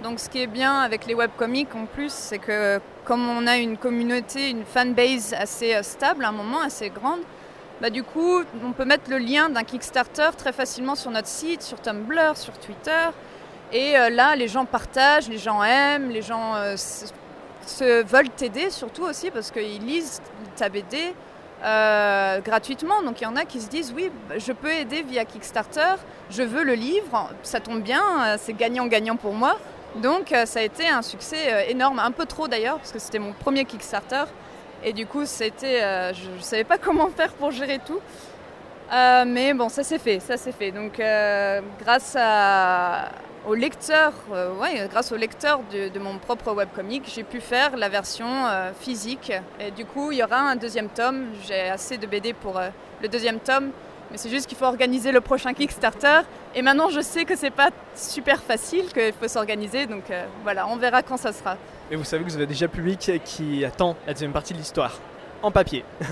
Donc 0.02 0.18
ce 0.18 0.28
qui 0.28 0.42
est 0.42 0.46
bien 0.46 0.80
avec 0.80 1.06
les 1.06 1.14
webcomics 1.14 1.74
en 1.74 1.86
plus, 1.86 2.12
c'est 2.12 2.38
que 2.38 2.80
comme 3.04 3.28
on 3.28 3.46
a 3.46 3.56
une 3.56 3.76
communauté, 3.76 4.50
une 4.50 4.64
fanbase 4.64 5.34
assez 5.34 5.74
euh, 5.74 5.82
stable, 5.82 6.24
à 6.24 6.28
un 6.28 6.32
moment 6.32 6.60
assez 6.60 6.88
grande, 6.88 7.20
bah 7.80 7.90
du 7.90 8.02
coup 8.02 8.42
on 8.64 8.72
peut 8.72 8.84
mettre 8.84 9.10
le 9.10 9.18
lien 9.18 9.50
d'un 9.50 9.62
Kickstarter 9.62 10.30
très 10.36 10.52
facilement 10.52 10.94
sur 10.94 11.10
notre 11.10 11.28
site, 11.28 11.62
sur 11.62 11.80
Tumblr, 11.80 12.36
sur 12.36 12.54
Twitter. 12.58 13.10
Et 13.72 13.96
euh, 13.98 14.10
là 14.10 14.34
les 14.36 14.48
gens 14.48 14.64
partagent, 14.64 15.28
les 15.28 15.38
gens 15.38 15.62
aiment, 15.62 16.10
les 16.10 16.22
gens 16.22 16.54
euh, 16.56 16.76
se, 16.76 18.02
veulent 18.02 18.30
t'aider 18.30 18.70
surtout 18.70 19.02
aussi 19.04 19.30
parce 19.30 19.50
qu'ils 19.50 19.84
lisent 19.84 20.22
ta 20.56 20.68
BD 20.68 21.14
euh, 21.64 22.40
gratuitement. 22.40 23.02
Donc 23.02 23.20
il 23.20 23.24
y 23.24 23.26
en 23.26 23.36
a 23.36 23.44
qui 23.44 23.60
se 23.60 23.68
disent 23.68 23.92
oui, 23.96 24.10
je 24.36 24.52
peux 24.52 24.70
aider 24.70 25.02
via 25.02 25.24
Kickstarter, 25.24 25.94
je 26.30 26.42
veux 26.42 26.62
le 26.62 26.74
livre, 26.74 27.30
ça 27.42 27.60
tombe 27.60 27.80
bien, 27.80 28.02
euh, 28.02 28.36
c'est 28.38 28.52
gagnant-gagnant 28.52 29.16
pour 29.16 29.32
moi. 29.32 29.58
Donc 29.96 30.32
euh, 30.32 30.44
ça 30.44 30.60
a 30.60 30.62
été 30.62 30.86
un 30.88 31.00
succès 31.00 31.70
énorme, 31.70 32.00
un 32.00 32.10
peu 32.10 32.26
trop 32.26 32.48
d'ailleurs, 32.48 32.76
parce 32.76 32.92
que 32.92 32.98
c'était 32.98 33.18
mon 33.18 33.32
premier 33.32 33.64
Kickstarter. 33.64 34.24
Et 34.82 34.92
du 34.92 35.06
coup, 35.06 35.24
c'était, 35.24 36.12
je 36.12 36.30
ne 36.30 36.40
savais 36.40 36.64
pas 36.64 36.76
comment 36.82 37.08
faire 37.08 37.32
pour 37.32 37.50
gérer 37.50 37.78
tout. 37.78 38.00
Mais 39.26 39.54
bon, 39.54 39.70
ça 39.70 39.82
s'est 39.82 39.98
fait, 39.98 40.20
ça 40.20 40.36
s'est 40.36 40.52
fait. 40.52 40.70
Donc 40.70 41.00
grâce 41.80 42.14
à, 42.18 43.08
au 43.46 43.54
lecteur, 43.54 44.12
euh, 44.32 44.54
ouais, 44.54 44.88
grâce 44.90 45.12
au 45.12 45.16
lecteur 45.16 45.60
de, 45.72 45.88
de 45.88 45.98
mon 45.98 46.18
propre 46.18 46.52
webcomic, 46.52 47.10
j'ai 47.14 47.24
pu 47.24 47.40
faire 47.40 47.76
la 47.76 47.88
version 47.88 48.26
euh, 48.26 48.72
physique. 48.78 49.32
Et 49.60 49.70
du 49.70 49.84
coup, 49.84 50.12
il 50.12 50.18
y 50.18 50.22
aura 50.22 50.38
un 50.38 50.56
deuxième 50.56 50.88
tome. 50.88 51.26
J'ai 51.46 51.68
assez 51.68 51.98
de 51.98 52.06
BD 52.06 52.32
pour 52.32 52.58
euh, 52.58 52.68
le 53.02 53.08
deuxième 53.08 53.40
tome. 53.40 53.70
Mais 54.10 54.16
c'est 54.16 54.30
juste 54.30 54.46
qu'il 54.46 54.56
faut 54.56 54.64
organiser 54.64 55.12
le 55.12 55.20
prochain 55.20 55.52
Kickstarter. 55.52 56.20
Et 56.54 56.62
maintenant, 56.62 56.88
je 56.88 57.00
sais 57.00 57.24
que 57.24 57.36
c'est 57.36 57.50
pas 57.50 57.70
super 57.94 58.42
facile, 58.42 58.92
qu'il 58.92 59.12
faut 59.12 59.28
s'organiser. 59.28 59.86
Donc 59.86 60.04
voilà, 60.42 60.68
on 60.68 60.76
verra 60.76 61.02
quand 61.02 61.16
ça 61.16 61.32
sera. 61.32 61.56
Et 61.90 61.96
vous 61.96 62.04
savez 62.04 62.22
que 62.22 62.28
vous 62.28 62.36
avez 62.36 62.46
déjà 62.46 62.68
public 62.68 63.10
qui 63.24 63.64
attend 63.64 63.96
la 64.06 64.12
deuxième 64.12 64.32
partie 64.32 64.52
de 64.52 64.58
l'histoire. 64.58 64.98
En 65.42 65.50
papier. 65.50 65.84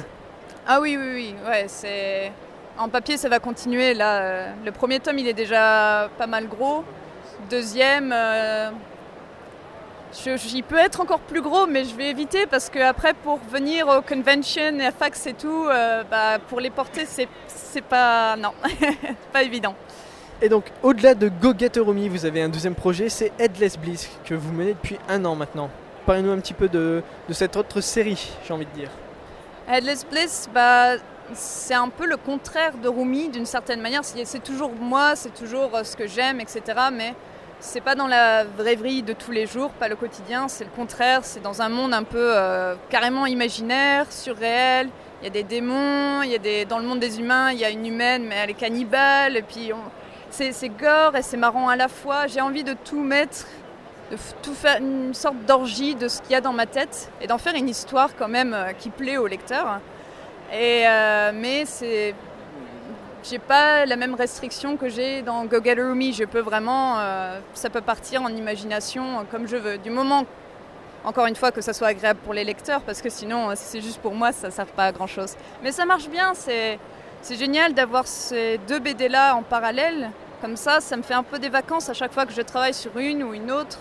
Ah 0.65 0.81
oui, 0.81 0.97
oui, 0.97 1.11
oui, 1.12 1.35
ouais, 1.45 1.65
c'est... 1.67 2.31
En 2.79 2.89
papier, 2.89 3.17
ça 3.17 3.29
va 3.29 3.41
continuer. 3.41 3.95
Là, 3.95 4.55
le 4.65 4.71
premier 4.71 5.01
tome, 5.01 5.19
il 5.19 5.27
est 5.27 5.33
déjà 5.33 6.09
pas 6.17 6.29
mal 6.29 6.47
gros. 6.47 6.85
Deuxième, 7.51 8.13
euh, 8.13 8.71
j'y 10.13 10.63
peux 10.63 10.79
être 10.79 11.01
encore 11.01 11.21
plus 11.21 11.43
gros, 11.43 11.67
mais 11.67 11.85
je 11.85 11.95
vais 11.95 12.11
éviter 12.11 12.47
parce 12.47 12.71
que 12.71 12.79
après, 12.79 13.15
pour 13.15 13.39
venir 13.51 13.89
aux 13.89 14.03
conventions 14.03 14.79
et 14.79 14.87
à 14.87 14.93
fax 14.93 15.27
et 15.27 15.35
tout, 15.35 15.67
euh, 15.69 16.03
bah, 16.11 16.39
pour 16.49 16.61
les 16.61 16.71
porter, 16.71 17.05
c'est, 17.07 17.29
c'est 17.49 17.85
pas... 17.85 18.37
Non, 18.37 18.53
pas 19.33 19.43
évident. 19.43 19.75
Et 20.41 20.49
donc, 20.49 20.65
au-delà 20.83 21.15
de 21.15 21.29
Go 21.29 21.53
Get 21.57 21.79
Romy, 21.79 22.09
vous 22.09 22.25
avez 22.25 22.43
un 22.43 22.49
deuxième 22.49 22.75
projet, 22.75 23.09
c'est 23.09 23.33
Headless 23.39 23.79
Bliss, 23.79 24.09
que 24.25 24.35
vous 24.35 24.53
menez 24.53 24.75
depuis 24.75 24.99
un 25.09 25.25
an 25.25 25.37
maintenant. 25.37 25.71
Parlez-nous 26.07 26.33
un 26.33 26.39
petit 26.39 26.55
peu 26.55 26.69
de, 26.69 27.03
de 27.29 27.33
cette 27.33 27.57
autre 27.57 27.81
série, 27.81 28.33
j'ai 28.45 28.53
envie 28.53 28.67
de 28.67 28.73
dire. 28.73 28.91
Headless 29.69 30.05
Bliss, 30.05 30.49
bah, 30.53 30.97
c'est 31.35 31.75
un 31.75 31.89
peu 31.89 32.07
le 32.07 32.17
contraire 32.17 32.75
de 32.83 32.89
Rumi 32.89 33.29
d'une 33.29 33.47
certaine 33.47 33.81
manière. 33.81 34.05
C'est 34.05 34.25
c'est 34.25 34.43
toujours 34.43 34.73
moi, 34.73 35.17
c'est 35.17 35.35
toujours 35.35 35.75
euh, 35.75 35.85
ce 35.85 35.97
que 35.97 36.07
j'aime, 36.07 36.41
etc. 36.41 36.63
Mais 36.93 37.15
c'est 37.62 37.81
pas 37.81 37.95
dans 37.95 38.09
la 38.09 38.42
vraie 38.42 38.75
vie 38.75 39.04
de 39.04 39.12
tous 39.12 39.31
les 39.31 39.47
jours, 39.47 39.71
pas 39.71 39.87
le 39.87 39.95
quotidien. 39.95 40.49
C'est 40.49 40.64
le 40.64 40.71
contraire. 40.71 41.21
C'est 41.23 41.40
dans 41.40 41.62
un 41.62 41.69
monde 41.69 41.95
un 41.95 42.02
peu 42.02 42.19
euh, 42.37 42.75
carrément 42.90 43.25
imaginaire, 43.25 44.11
surréel. 44.11 44.88
Il 45.21 45.25
y 45.25 45.28
a 45.28 45.31
des 45.31 45.45
démons, 45.45 46.23
il 46.23 46.31
y 46.31 46.35
a 46.35 46.38
des 46.38 46.64
dans 46.64 46.81
le 46.81 46.85
monde 46.85 46.99
des 46.99 47.21
humains, 47.21 47.52
il 47.52 47.61
y 47.61 47.64
a 47.64 47.71
une 47.71 47.87
humaine, 47.87 48.25
mais 48.28 48.35
elle 48.35 48.50
est 48.50 48.54
cannibale. 48.54 49.37
Et 49.37 49.42
puis 49.42 49.71
c'est 50.31 50.69
gore 50.71 51.14
et 51.14 51.23
c'est 51.23 51.37
marrant 51.37 51.69
à 51.69 51.76
la 51.76 51.87
fois. 51.87 52.26
J'ai 52.26 52.40
envie 52.40 52.64
de 52.64 52.75
tout 52.85 53.00
mettre 53.00 53.47
de 54.11 54.16
tout 54.42 54.54
faire 54.54 54.78
une 54.78 55.14
sorte 55.14 55.38
d'orgie 55.47 55.95
de 55.95 56.09
ce 56.09 56.21
qu'il 56.21 56.33
y 56.33 56.35
a 56.35 56.40
dans 56.40 56.52
ma 56.52 56.66
tête 56.66 57.11
et 57.21 57.28
d'en 57.28 57.38
faire 57.38 57.54
une 57.54 57.69
histoire 57.69 58.11
quand 58.19 58.28
même 58.28 58.52
euh, 58.52 58.73
qui 58.73 58.90
plaît 58.90 59.16
au 59.16 59.28
lecteur. 59.28 59.81
Et, 60.52 60.83
euh, 60.87 61.31
mais 61.33 61.64
c'est, 61.64 62.14
j'ai 63.23 63.38
pas 63.38 63.87
la 63.87 63.97
même 63.97 64.14
restriction 64.14 64.76
que 64.76 64.88
j'ai 64.88 65.23
dans 65.23 65.45
Go 65.45 65.59
Get 65.62 65.76
Me. 65.76 66.12
Je 66.12 66.25
peux 66.25 66.41
vraiment, 66.41 66.99
euh, 66.99 67.38
ça 67.55 67.71
peut 67.71 67.81
partir 67.81 68.23
en 68.23 68.29
imagination 68.29 69.26
comme 69.31 69.47
je 69.47 69.57
veux. 69.57 69.79
Du 69.79 69.91
moment, 69.91 70.26
encore 71.05 71.26
une 71.26 71.37
fois, 71.37 71.52
que 71.52 71.61
ça 71.61 71.73
soit 71.73 71.88
agréable 71.88 72.21
pour 72.25 72.35
les 72.35 72.45
lecteurs, 72.45 72.83
parce 72.83 73.00
que 73.00 73.11
sinon, 73.11 73.50
euh, 73.50 73.52
si 73.57 73.64
c'est 73.64 73.81
juste 73.81 74.00
pour 74.00 74.14
moi, 74.14 74.33
ça 74.33 74.49
ne 74.49 74.52
sert 74.52 74.67
pas 74.67 74.87
à 74.87 74.93
grand 74.93 75.07
chose. 75.07 75.37
Mais 75.62 75.73
ça 75.73 75.85
marche 75.85 76.09
bien. 76.09 76.33
C'est, 76.35 76.79
c'est 77.23 77.37
génial 77.37 77.75
d'avoir 77.75 78.07
ces 78.07 78.59
deux 78.69 78.79
BD 78.79 79.09
là 79.09 79.37
en 79.37 79.43
parallèle. 79.43 80.11
Comme 80.41 80.57
ça, 80.57 80.81
ça 80.81 80.97
me 80.97 81.02
fait 81.02 81.14
un 81.14 81.23
peu 81.23 81.38
des 81.38 81.49
vacances 81.49 81.88
à 81.88 81.95
chaque 81.95 82.12
fois 82.12 82.26
que 82.26 82.33
je 82.33 82.43
travaille 82.43 82.75
sur 82.75 82.97
une 82.99 83.23
ou 83.23 83.33
une 83.35 83.52
autre. 83.52 83.79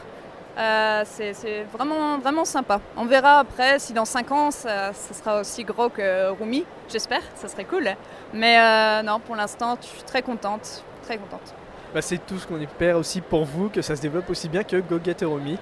Euh, 0.57 1.03
c'est 1.05 1.63
vraiment, 1.71 2.17
vraiment 2.17 2.45
sympa. 2.45 2.81
On 2.97 3.05
verra 3.05 3.39
après 3.39 3.79
si 3.79 3.93
dans 3.93 4.05
5 4.05 4.31
ans 4.31 4.51
ça, 4.51 4.91
sera 4.93 5.41
aussi 5.41 5.63
gros 5.63 5.89
que 5.89 6.29
Rumi, 6.31 6.65
j'espère, 6.89 7.21
ça 7.35 7.47
serait 7.47 7.65
cool. 7.65 7.89
Mais 8.33 8.59
euh, 8.59 9.01
non, 9.03 9.19
pour 9.19 9.35
l'instant, 9.35 9.77
je 9.81 9.87
suis 9.87 10.03
très 10.03 10.21
contente, 10.21 10.83
très 11.03 11.17
contente. 11.17 11.53
Bah, 11.93 12.01
c'est 12.01 12.25
tout 12.25 12.37
ce 12.37 12.47
qu'on 12.47 12.59
espère 12.59 12.97
aussi 12.97 13.21
pour 13.21 13.45
vous, 13.45 13.69
que 13.69 13.81
ça 13.81 13.95
se 13.95 14.01
développe 14.01 14.29
aussi 14.29 14.49
bien 14.49 14.63
que 14.63 14.77
Go 14.77 14.99
Get 15.03 15.25
Romy. 15.25 15.57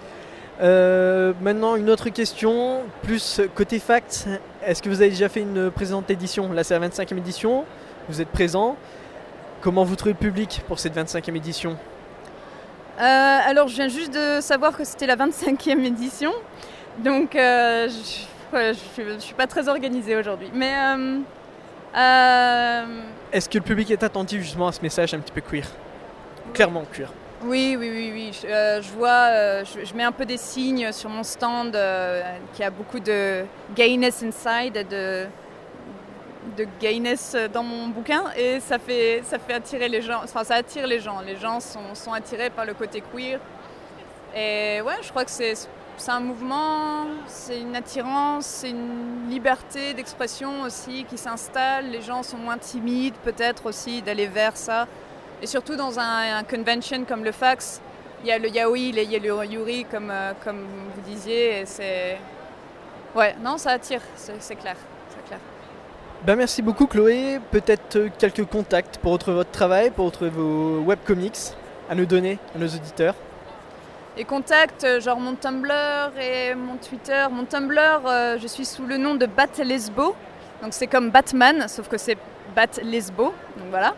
Euh, 0.61 1.33
maintenant, 1.41 1.75
une 1.75 1.89
autre 1.89 2.09
question, 2.09 2.81
plus 3.03 3.41
côté 3.55 3.79
facts. 3.79 4.27
Est-ce 4.65 4.81
que 4.81 4.89
vous 4.89 5.01
avez 5.01 5.11
déjà 5.11 5.29
fait 5.29 5.41
une 5.41 5.71
présente 5.71 6.09
édition? 6.09 6.51
Là, 6.51 6.63
c'est 6.63 6.77
la 6.77 6.87
25e 6.87 7.17
édition. 7.17 7.63
Vous 8.09 8.21
êtes 8.21 8.29
présent. 8.29 8.75
Comment 9.61 9.83
vous 9.83 9.95
trouvez 9.95 10.13
le 10.13 10.17
public 10.17 10.61
pour 10.67 10.79
cette 10.79 10.95
25e 10.95 11.35
édition? 11.35 11.77
Alors, 13.05 13.67
je 13.67 13.75
viens 13.75 13.87
juste 13.87 14.13
de 14.13 14.41
savoir 14.41 14.75
que 14.75 14.83
c'était 14.83 15.07
la 15.07 15.15
25e 15.15 15.83
édition, 15.85 16.31
donc 16.99 17.35
euh, 17.35 17.87
je, 18.53 18.73
je 18.73 19.19
suis 19.19 19.33
pas 19.33 19.47
très 19.47 19.67
organisée 19.67 20.15
aujourd'hui. 20.15 20.49
Mais 20.53 20.73
euh, 20.75 21.19
euh, 21.95 22.85
Est-ce 23.31 23.49
que 23.49 23.57
le 23.57 23.63
public 23.63 23.89
est 23.91 24.03
attentif 24.03 24.41
justement 24.41 24.67
à 24.67 24.71
ce 24.71 24.81
message 24.81 25.13
un 25.13 25.19
petit 25.19 25.31
peu 25.31 25.41
queer? 25.41 25.65
Clairement 26.53 26.83
queer. 26.91 27.11
Oui, 27.43 27.77
oui, 27.79 27.89
oui, 27.89 28.11
oui. 28.13 28.31
Je, 28.41 28.47
euh, 28.47 28.81
je 28.81 28.89
vois, 28.91 29.27
euh, 29.29 29.63
je, 29.63 29.85
je 29.85 29.93
mets 29.93 30.03
un 30.03 30.11
peu 30.11 30.25
des 30.25 30.35
signes 30.37 30.91
sur 30.91 31.09
mon 31.09 31.23
stand 31.23 31.73
euh, 31.75 32.21
qui 32.53 32.63
a 32.63 32.69
beaucoup 32.69 32.99
de 32.99 33.45
gayness 33.75 34.23
inside, 34.23 34.85
de, 34.89 35.25
de 36.57 36.67
gayness 36.79 37.35
dans 37.53 37.63
mon 37.63 37.87
bouquin, 37.87 38.23
et 38.37 38.59
ça 38.59 38.79
fait, 38.79 39.21
ça 39.23 39.39
fait 39.39 39.53
attirer 39.53 39.89
les 39.89 40.01
gens. 40.01 40.21
Enfin, 40.23 40.43
ça 40.43 40.55
attire 40.55 40.87
les 40.87 40.99
gens. 40.99 41.21
Les 41.21 41.35
gens 41.35 41.59
sont, 41.59 41.95
sont 41.95 42.13
attirés 42.13 42.49
par 42.49 42.65
le 42.65 42.73
côté 42.73 43.01
queer. 43.01 43.39
Et 44.35 44.81
ouais, 44.81 44.97
je 45.01 45.09
crois 45.09 45.25
que 45.25 45.31
c'est 45.31 45.55
un 46.07 46.19
mouvement, 46.19 47.07
c'est 47.25 47.59
une 47.59 47.75
attirance, 47.75 48.45
c'est 48.45 48.69
une 48.69 49.29
liberté 49.29 49.93
d'expression 49.93 50.61
aussi 50.61 51.05
qui 51.09 51.17
s'installe. 51.17 51.89
Les 51.89 52.01
gens 52.01 52.23
sont 52.23 52.37
moins 52.37 52.57
timides 52.57 53.15
peut-être 53.23 53.65
aussi 53.65 54.01
d'aller 54.01 54.27
vers 54.27 54.55
ça. 54.55 54.87
Et 55.41 55.47
surtout 55.47 55.75
dans 55.75 55.99
un, 55.99 56.43
convention 56.43 57.05
comme 57.05 57.23
le 57.23 57.31
fax, 57.31 57.81
il 58.21 58.27
y 58.27 58.31
a 58.31 58.37
le 58.37 58.49
yaoi, 58.49 58.77
il 58.77 59.11
y 59.11 59.15
a 59.15 59.19
le 59.19 59.45
yuri 59.45 59.85
comme, 59.89 60.11
euh, 60.11 60.33
comme 60.43 60.65
vous 60.93 61.01
disiez. 61.01 61.61
Et 61.61 61.65
c'est... 61.65 62.17
Ouais, 63.15 63.35
non, 63.41 63.57
ça 63.57 63.71
attire, 63.71 64.01
c'est 64.15 64.55
clair. 64.55 64.75
Ben 66.25 66.35
merci 66.35 66.61
beaucoup 66.61 66.85
Chloé. 66.85 67.39
Peut-être 67.49 67.95
euh, 67.95 68.09
quelques 68.17 68.43
contacts 68.43 68.97
pour 68.97 69.13
retrouver 69.13 69.37
votre 69.37 69.51
travail, 69.51 69.89
pour 69.89 70.05
retrouver 70.05 70.29
vos 70.29 70.81
webcomics 70.81 71.53
à 71.89 71.95
nous 71.95 72.05
donner, 72.05 72.39
à 72.53 72.57
nos 72.57 72.67
auditeurs. 72.67 73.15
Et 74.17 74.25
contacts, 74.25 74.83
euh, 74.83 74.99
genre 74.99 75.17
mon 75.17 75.35
Tumblr 75.35 76.11
et 76.19 76.55
mon 76.55 76.75
Twitter. 76.75 77.25
Mon 77.31 77.45
Tumblr, 77.45 78.01
euh, 78.05 78.37
je 78.37 78.47
suis 78.47 78.65
sous 78.65 78.85
le 78.85 78.97
nom 78.97 79.15
de 79.15 79.25
Bat 79.25 79.63
Lesbo. 79.63 80.13
Donc 80.61 80.73
c'est 80.73 80.87
comme 80.87 81.09
Batman, 81.09 81.69
sauf 81.69 81.87
que 81.87 81.97
c'est 81.97 82.17
Bat 82.53 82.81
Lesbo. 82.83 83.33
Donc 83.55 83.69
voilà. 83.69 83.95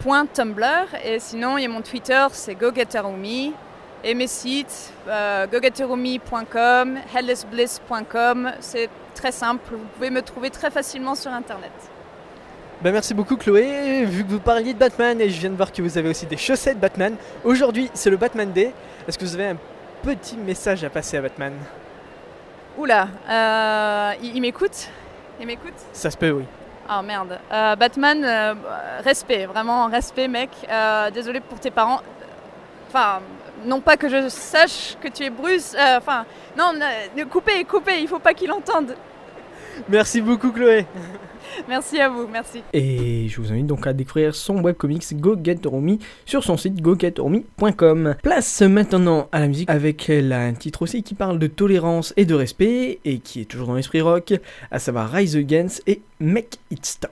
Point 0.00 0.26
Tumblr. 0.26 0.94
Et 1.02 1.18
sinon, 1.18 1.56
il 1.56 1.62
y 1.62 1.64
a 1.64 1.70
mon 1.70 1.80
Twitter, 1.80 2.26
c'est 2.32 2.56
GoGetterumi. 2.56 3.54
Et 4.04 4.12
mes 4.12 4.26
sites, 4.26 4.92
euh, 5.08 5.46
gogetterumi.com. 5.46 6.98
C'est 8.60 8.90
très 9.14 9.32
simple. 9.32 9.62
Vous 9.72 9.86
pouvez 9.94 10.10
me 10.10 10.20
trouver 10.20 10.50
très 10.50 10.70
facilement 10.70 11.14
sur 11.14 11.32
Internet. 11.32 11.72
Ben 12.82 12.92
merci 12.92 13.14
beaucoup 13.14 13.36
Chloé. 13.36 14.04
Vu 14.04 14.24
que 14.24 14.30
vous 14.30 14.40
parliez 14.40 14.74
de 14.74 14.78
Batman 14.78 15.18
et 15.20 15.30
je 15.30 15.40
viens 15.40 15.50
de 15.50 15.56
voir 15.56 15.72
que 15.72 15.80
vous 15.80 15.96
avez 15.96 16.10
aussi 16.10 16.26
des 16.26 16.36
chaussettes 16.36 16.78
Batman, 16.78 17.16
aujourd'hui 17.44 17.90
c'est 17.94 18.10
le 18.10 18.16
Batman 18.18 18.52
Day. 18.52 18.74
Est-ce 19.08 19.16
que 19.16 19.24
vous 19.24 19.34
avez 19.34 19.48
un 19.48 19.56
petit 20.02 20.36
message 20.36 20.84
à 20.84 20.90
passer 20.90 21.16
à 21.16 21.22
Batman? 21.22 21.54
Oula, 22.76 23.08
euh, 23.30 24.12
il, 24.22 24.36
il 24.36 24.40
m'écoute? 24.42 24.88
Il 25.40 25.46
m'écoute? 25.46 25.72
Ça 25.92 26.10
se 26.10 26.16
peut, 26.16 26.30
oui. 26.30 26.44
Ah 26.88 27.00
merde. 27.02 27.38
Euh, 27.50 27.76
Batman, 27.76 28.22
euh, 28.22 28.54
respect, 29.02 29.46
vraiment 29.46 29.86
respect 29.86 30.28
mec. 30.28 30.50
Désolé 31.14 31.40
pour 31.40 31.58
tes 31.58 31.70
parents. 31.70 32.00
Enfin, 32.94 33.20
non 33.66 33.80
pas 33.80 33.96
que 33.96 34.08
je 34.08 34.28
sache 34.28 34.96
que 35.02 35.08
tu 35.08 35.24
es 35.24 35.30
Bruce. 35.30 35.74
euh, 35.76 35.98
Enfin, 35.98 36.24
non, 36.56 36.72
ne- 36.74 37.24
coupez, 37.24 37.64
coupez, 37.64 37.98
il 38.00 38.06
faut 38.06 38.20
pas 38.20 38.34
qu'il 38.34 38.52
entende. 38.52 38.94
Merci 39.88 40.20
beaucoup 40.20 40.52
Chloé. 40.52 40.86
Merci 41.68 42.00
à 42.00 42.08
vous, 42.08 42.28
merci. 42.32 42.62
Et 42.72 43.26
je 43.28 43.40
vous 43.40 43.50
invite 43.50 43.66
donc 43.66 43.84
à 43.88 43.92
découvrir 43.92 44.32
son 44.34 44.60
webcomics 44.62 45.12
Go 45.20 45.36
Get 45.42 45.58
Romy 45.66 45.98
sur 46.24 46.44
son 46.44 46.56
site 46.56 46.80
gogetromy.com. 46.80 48.14
Place 48.22 48.62
maintenant 48.62 49.28
à 49.32 49.40
la 49.40 49.48
musique 49.48 49.68
avec 49.68 50.06
là, 50.08 50.40
un 50.42 50.54
titre 50.54 50.82
aussi 50.82 51.02
qui 51.02 51.14
parle 51.16 51.40
de 51.40 51.48
tolérance 51.48 52.14
et 52.16 52.24
de 52.26 52.34
respect 52.34 53.00
et 53.04 53.18
qui 53.18 53.40
est 53.40 53.44
toujours 53.44 53.66
dans 53.66 53.74
l'esprit 53.74 54.02
rock, 54.02 54.34
à 54.70 54.78
savoir 54.78 55.10
Rise 55.10 55.34
Against 55.36 55.82
et 55.88 56.00
Make 56.20 56.58
It 56.70 56.86
Stop. 56.86 57.10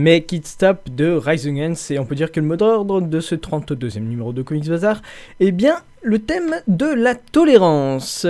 Make 0.08 0.32
It 0.32 0.48
Stop 0.48 0.90
de 0.96 1.12
Rise 1.12 1.48
Against. 1.48 1.92
Et 1.92 2.00
on 2.00 2.06
peut 2.06 2.16
dire 2.16 2.32
que 2.32 2.40
le 2.40 2.46
mot 2.46 2.56
d'ordre 2.56 3.02
de 3.02 3.20
ce 3.20 3.36
32e 3.36 4.00
numéro 4.00 4.32
de 4.32 4.42
Comics 4.42 4.70
Bazar 4.70 5.02
est 5.42 5.52
bien 5.52 5.76
le 6.02 6.20
thème 6.20 6.56
de 6.70 6.86
la 6.86 7.14
tolérance. 7.14 8.26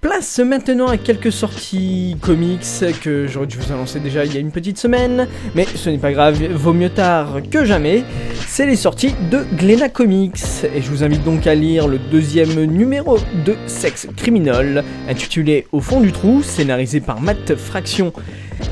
Place 0.00 0.40
maintenant 0.40 0.88
à 0.88 0.96
quelques 0.96 1.30
sorties 1.30 2.16
comics 2.20 2.66
que 3.00 3.28
j'aurais 3.28 3.46
dû 3.46 3.56
vous 3.56 3.70
annoncer 3.72 4.00
déjà 4.00 4.24
il 4.24 4.34
y 4.34 4.36
a 4.36 4.40
une 4.40 4.50
petite 4.50 4.78
semaine, 4.78 5.28
mais 5.54 5.64
ce 5.64 5.90
n'est 5.90 5.98
pas 5.98 6.10
grave, 6.10 6.42
vaut 6.54 6.72
mieux 6.72 6.90
tard 6.90 7.36
que 7.48 7.64
jamais. 7.64 8.02
C'est 8.48 8.66
les 8.66 8.74
sorties 8.74 9.14
de 9.30 9.44
Glena 9.56 9.88
Comics, 9.88 10.42
et 10.74 10.82
je 10.82 10.90
vous 10.90 11.04
invite 11.04 11.22
donc 11.22 11.46
à 11.46 11.54
lire 11.54 11.86
le 11.86 11.98
deuxième 11.98 12.64
numéro 12.64 13.18
de 13.46 13.54
Sex 13.68 14.08
Criminal, 14.16 14.82
intitulé 15.08 15.68
Au 15.70 15.78
fond 15.78 16.00
du 16.00 16.10
trou, 16.10 16.42
scénarisé 16.42 17.00
par 17.00 17.20
Matt 17.20 17.54
Fraction, 17.54 18.12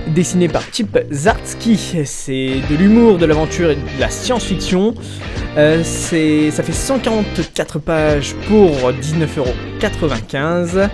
dessiné 0.08 0.48
par 0.48 0.62
Chip 0.72 0.98
Zartsky. 1.10 1.78
C'est 2.04 2.60
de 2.70 2.76
l'humour, 2.76 3.18
de 3.18 3.26
l'aventure 3.26 3.70
et 3.70 3.76
de 3.76 3.80
la 3.98 4.08
science-fiction. 4.10 4.94
Euh, 5.56 5.82
ça 5.82 6.62
fait 6.62 6.72
144 6.72 7.78
pages 7.78 8.34
pour 8.48 8.70
19,95€. 8.92 10.88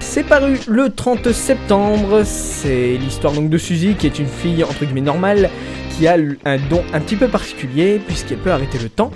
C'est 0.00 0.24
paru 0.24 0.58
le 0.66 0.90
30 0.90 1.32
septembre. 1.32 2.22
C'est 2.24 2.96
l'histoire 3.00 3.32
donc 3.32 3.50
de 3.50 3.58
Suzy, 3.58 3.94
qui 3.94 4.06
est 4.06 4.18
une 4.18 4.26
fille 4.26 4.64
entre 4.64 4.84
guillemets 4.84 5.00
normale, 5.00 5.50
qui 5.98 6.06
a 6.06 6.16
un 6.44 6.58
don 6.70 6.82
un 6.92 7.00
petit 7.00 7.16
peu 7.16 7.26
particulier, 7.26 8.00
puisqu'elle 8.06 8.38
peut 8.38 8.52
arrêter 8.52 8.78
le 8.78 8.88
temps. 8.88 9.10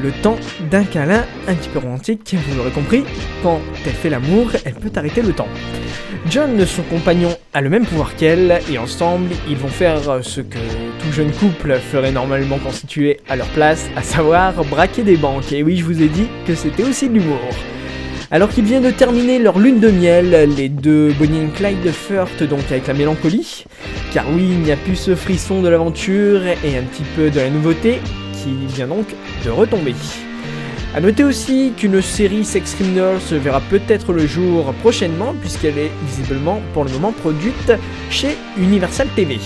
Le 0.00 0.12
temps 0.12 0.36
d'un 0.70 0.84
câlin 0.84 1.24
un 1.48 1.54
petit 1.54 1.68
peu 1.68 1.80
romantique, 1.80 2.34
vous 2.34 2.56
l'aurez 2.56 2.70
compris. 2.70 3.02
Quand 3.42 3.60
elle 3.84 3.92
fait 3.92 4.10
l'amour, 4.10 4.52
elle 4.64 4.74
peut 4.74 4.92
arrêter 4.94 5.22
le 5.22 5.32
temps. 5.32 5.48
John, 6.28 6.64
son 6.66 6.82
compagnon, 6.82 7.36
a 7.52 7.60
le 7.60 7.68
même 7.68 7.84
pouvoir 7.84 8.14
qu'elle, 8.14 8.60
et 8.70 8.78
ensemble, 8.78 9.30
ils 9.48 9.56
vont 9.56 9.68
faire 9.68 10.22
ce 10.22 10.40
que 10.40 10.58
tout 11.02 11.12
jeune 11.12 11.32
couple 11.32 11.74
ferait 11.78 12.12
normalement 12.12 12.58
constitué 12.58 13.18
à 13.28 13.34
leur 13.34 13.48
place, 13.48 13.88
à 13.96 14.02
savoir 14.02 14.52
braquer 14.64 15.02
des 15.02 15.16
banques. 15.16 15.52
Et 15.52 15.64
oui, 15.64 15.78
je 15.78 15.84
vous 15.84 16.00
ai 16.00 16.08
dit 16.08 16.28
que 16.46 16.54
c'était 16.54 16.84
aussi 16.84 17.08
de 17.08 17.14
l'humour. 17.14 17.40
Alors 18.32 18.48
qu'ils 18.50 18.64
viennent 18.64 18.84
de 18.84 18.92
terminer 18.92 19.40
leur 19.40 19.58
lune 19.58 19.80
de 19.80 19.90
miel, 19.90 20.48
les 20.56 20.68
deux 20.68 21.12
Bonnie 21.18 21.46
et 21.46 21.48
Clyde 21.48 21.90
flirtent 21.90 22.44
donc 22.44 22.60
avec 22.70 22.86
la 22.86 22.94
mélancolie, 22.94 23.64
car 24.12 24.24
oui, 24.30 24.46
il 24.52 24.60
n'y 24.60 24.70
a 24.70 24.76
plus 24.76 24.94
ce 24.94 25.16
frisson 25.16 25.62
de 25.62 25.68
l'aventure 25.68 26.40
et 26.46 26.78
un 26.78 26.82
petit 26.84 27.02
peu 27.16 27.28
de 27.28 27.40
la 27.40 27.50
nouveauté 27.50 27.98
qui 28.32 28.54
vient 28.72 28.86
donc 28.86 29.06
de 29.44 29.50
retomber. 29.50 29.96
A 30.94 31.00
noter 31.00 31.24
aussi 31.24 31.72
qu'une 31.76 32.00
série 32.00 32.44
Sex 32.44 32.76
Criminals 32.76 33.18
verra 33.32 33.60
peut-être 33.68 34.12
le 34.12 34.28
jour 34.28 34.72
prochainement 34.74 35.34
puisqu'elle 35.40 35.78
est 35.78 35.90
visiblement 36.06 36.60
pour 36.72 36.84
le 36.84 36.92
moment 36.92 37.10
produite 37.10 37.72
chez 38.10 38.36
Universal 38.56 39.08
TV. 39.16 39.38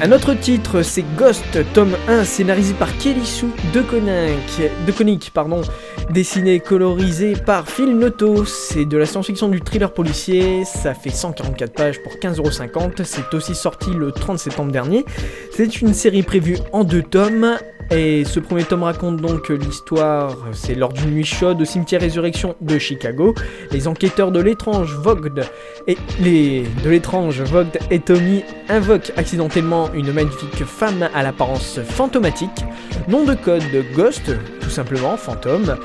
Un 0.00 0.12
autre 0.12 0.32
titre, 0.32 0.82
c'est 0.82 1.04
Ghost, 1.16 1.58
tome 1.74 1.96
1, 2.06 2.22
scénarisé 2.22 2.72
par 2.72 2.96
Kelly 2.98 3.26
Sue 3.26 3.48
de 3.74 3.82
Koenig, 3.82 4.70
de 4.86 4.92
Koenig, 4.92 5.30
pardon, 5.34 5.62
dessiné 6.10 6.60
colorisé 6.60 7.32
par 7.32 7.68
Phil 7.68 7.98
Noto. 7.98 8.44
C'est 8.44 8.84
de 8.84 8.96
la 8.96 9.06
science-fiction 9.06 9.48
du 9.48 9.60
thriller 9.60 9.92
policier, 9.92 10.64
ça 10.64 10.94
fait 10.94 11.10
144 11.10 11.72
pages 11.72 12.00
pour 12.00 12.12
15,50€, 12.12 13.02
c'est 13.02 13.34
aussi 13.34 13.56
sorti 13.56 13.90
le 13.90 14.12
30 14.12 14.38
septembre 14.38 14.70
dernier. 14.70 15.04
C'est 15.52 15.80
une 15.80 15.94
série 15.94 16.22
prévue 16.22 16.58
en 16.72 16.84
deux 16.84 17.02
tomes, 17.02 17.56
et 17.90 18.24
ce 18.24 18.38
premier 18.38 18.64
tome 18.64 18.82
raconte 18.82 19.16
donc 19.16 19.48
l'histoire, 19.48 20.36
c'est 20.52 20.74
lors 20.74 20.92
d'une 20.92 21.10
nuit 21.10 21.24
chaude 21.24 21.60
au 21.62 21.64
cimetière 21.64 22.00
Résurrection 22.00 22.54
de 22.60 22.78
Chicago. 22.78 23.34
Les 23.72 23.88
enquêteurs 23.88 24.30
de 24.30 24.40
l'étrange 24.40 24.94
Vogue 24.94 25.42
et 25.86 25.96
de 26.20 26.88
l'étrange 26.88 27.42
et 27.90 27.98
Tommy 27.98 28.44
invoquent 28.68 29.12
accidentellement 29.16 29.92
une 29.94 30.12
magnifique 30.12 30.64
femme 30.64 31.08
à 31.14 31.22
l'apparence 31.22 31.80
fantomatique. 31.82 32.64
Nom 33.08 33.24
de 33.24 33.34
code 33.34 33.62
Ghost, 33.94 34.32
tout 34.60 34.70
simplement 34.70 35.16
fantôme. 35.16 35.76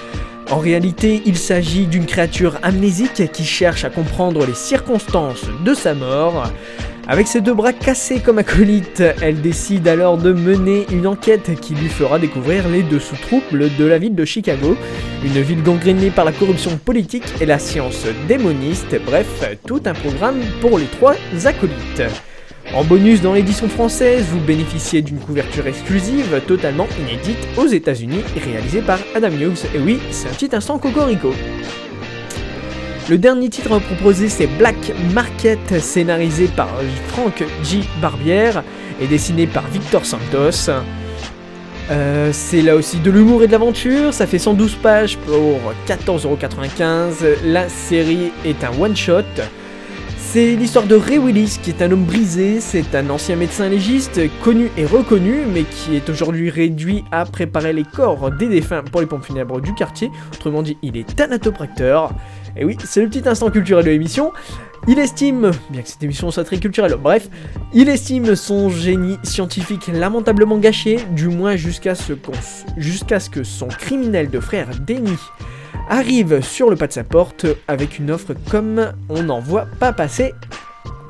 En 0.52 0.58
réalité, 0.58 1.22
il 1.26 1.38
s'agit 1.38 1.88
d'une 1.88 2.06
créature 2.06 2.60
amnésique 2.64 3.32
qui 3.32 3.46
cherche 3.46 3.86
à 3.86 3.90
comprendre 3.90 4.46
les 4.46 4.54
circonstances 4.54 5.46
de 5.64 5.74
sa 5.74 5.94
mort. 5.94 6.52
Avec 7.06 7.28
ses 7.28 7.42
deux 7.42 7.54
bras 7.54 7.74
cassés 7.74 8.22
comme 8.22 8.38
acolyte, 8.38 9.04
elle 9.22 9.42
décide 9.42 9.90
alors 9.90 10.18
de 10.18 10.32
mener 10.32 10.86
une 10.90 11.06
enquête 11.06 11.60
qui 11.60 11.76
lui 11.76 11.90
fera 11.90 12.18
découvrir 12.18 12.70
les 12.70 12.82
dessous 12.82 13.18
troubles 13.18 13.76
de 13.78 13.84
la 13.84 13.98
ville 13.98 14.16
de 14.16 14.24
Chicago, 14.24 14.78
une 15.22 15.42
ville 15.42 15.62
gangrénée 15.62 16.12
par 16.12 16.24
la 16.24 16.32
corruption 16.32 16.78
politique 16.78 17.26
et 17.42 17.46
la 17.46 17.60
science 17.60 18.06
démoniste, 18.30 18.96
bref, 19.06 19.28
tout 19.68 19.82
un 19.86 19.94
programme 19.94 20.40
pour 20.62 20.80
les 20.80 20.86
trois 20.86 21.16
acolytes. 21.44 22.04
En 22.74 22.86
bonus 22.86 23.22
dans 23.22 23.34
l'édition 23.34 23.68
française, 23.68 24.24
vous 24.32 24.40
bénéficiez 24.40 25.02
d'une 25.02 25.20
couverture 25.20 25.68
exclusive 25.68 26.42
totalement 26.48 26.88
inédite 27.02 27.46
aux 27.58 27.68
États-Unis, 27.68 28.24
réalisée 28.46 28.82
par 28.82 29.00
Adam 29.14 29.32
Hughes. 29.32 29.66
Et 29.76 29.80
oui, 29.80 30.00
c'est 30.12 30.30
un 30.30 30.32
petit 30.32 30.56
instant 30.56 30.80
cocorico. 30.80 31.34
Le 33.10 33.18
dernier 33.18 33.50
titre 33.50 33.80
proposé 33.80 34.30
c'est 34.30 34.48
Black 34.48 34.94
Market, 35.14 35.82
scénarisé 35.82 36.48
par 36.48 36.70
Frank 37.08 37.44
G. 37.62 37.82
Barbière 38.02 38.64
et 39.02 39.08
dessiné 39.08 39.46
par 39.46 39.68
Victor 39.68 40.06
Santos. 40.06 40.72
Euh, 41.92 42.30
c'est 42.32 42.62
là 42.62 42.78
aussi 42.78 43.00
de 43.00 43.12
l'humour 43.12 43.44
et 43.44 43.48
de 43.48 43.52
l'aventure, 43.52 44.14
ça 44.14 44.26
fait 44.26 44.40
112 44.40 44.76
pages 44.76 45.18
pour 45.18 45.60
14,95€. 45.86 47.44
La 47.44 47.68
série 47.68 48.32
est 48.46 48.64
un 48.64 48.72
one-shot. 48.80 49.24
C'est 50.18 50.56
l'histoire 50.56 50.88
de 50.88 50.96
Ray 50.96 51.20
Willis, 51.20 51.60
qui 51.62 51.70
est 51.70 51.82
un 51.84 51.92
homme 51.92 52.06
brisé, 52.06 52.60
c'est 52.60 52.96
un 52.96 53.10
ancien 53.12 53.36
médecin 53.36 53.70
légiste, 53.70 54.20
connu 54.42 54.72
et 54.78 54.86
reconnu, 54.86 55.42
mais 55.46 55.64
qui 55.64 55.96
est 55.96 56.10
aujourd'hui 56.10 56.50
réduit 56.50 57.04
à 57.12 57.26
préparer 57.26 57.72
les 57.72 57.84
corps 57.84 58.32
des 58.32 58.48
défunts 58.48 58.82
pour 58.82 59.02
les 59.02 59.06
pompes 59.06 59.26
funèbres 59.26 59.62
du 59.62 59.76
quartier. 59.76 60.10
Autrement 60.34 60.64
dit, 60.64 60.78
il 60.82 60.98
est 60.98 61.16
thanatopracteur. 61.16 62.14
Et 62.56 62.66
oui, 62.66 62.78
c'est 62.84 63.02
le 63.02 63.10
petit 63.10 63.28
instant 63.28 63.50
culturel 63.50 63.86
de 63.86 63.90
l'émission. 63.90 64.32
Il 64.88 65.00
estime, 65.00 65.52
bien 65.70 65.82
que 65.82 65.88
cette 65.88 66.04
émission 66.04 66.30
soit 66.30 66.44
très 66.44 66.58
culturelle, 66.58 66.96
bref, 67.02 67.30
il 67.74 67.88
estime 67.88 68.36
son 68.36 68.70
génie 68.70 69.18
scientifique 69.24 69.88
lamentablement 69.88 70.58
gâché, 70.58 71.00
du 71.12 71.30
moins 71.30 71.56
jusqu'à 71.56 71.96
ce, 71.96 72.14
ce 72.14 73.30
que 73.30 73.44
son 73.44 73.68
criminel 73.68 74.30
de 74.30 74.42
frère 74.42 74.68
Denny 74.86 75.18
arrive 75.90 76.42
sur 76.42 76.70
le 76.70 76.76
pas 76.76 76.88
de 76.88 76.94
sa 76.94 77.04
porte 77.04 77.46
avec 77.68 77.98
une 77.98 78.12
offre 78.12 78.34
comme 78.50 78.92
on 79.10 79.24
n'en 79.24 79.40
voit 79.40 79.68
pas 79.80 79.94
passer 79.94 80.34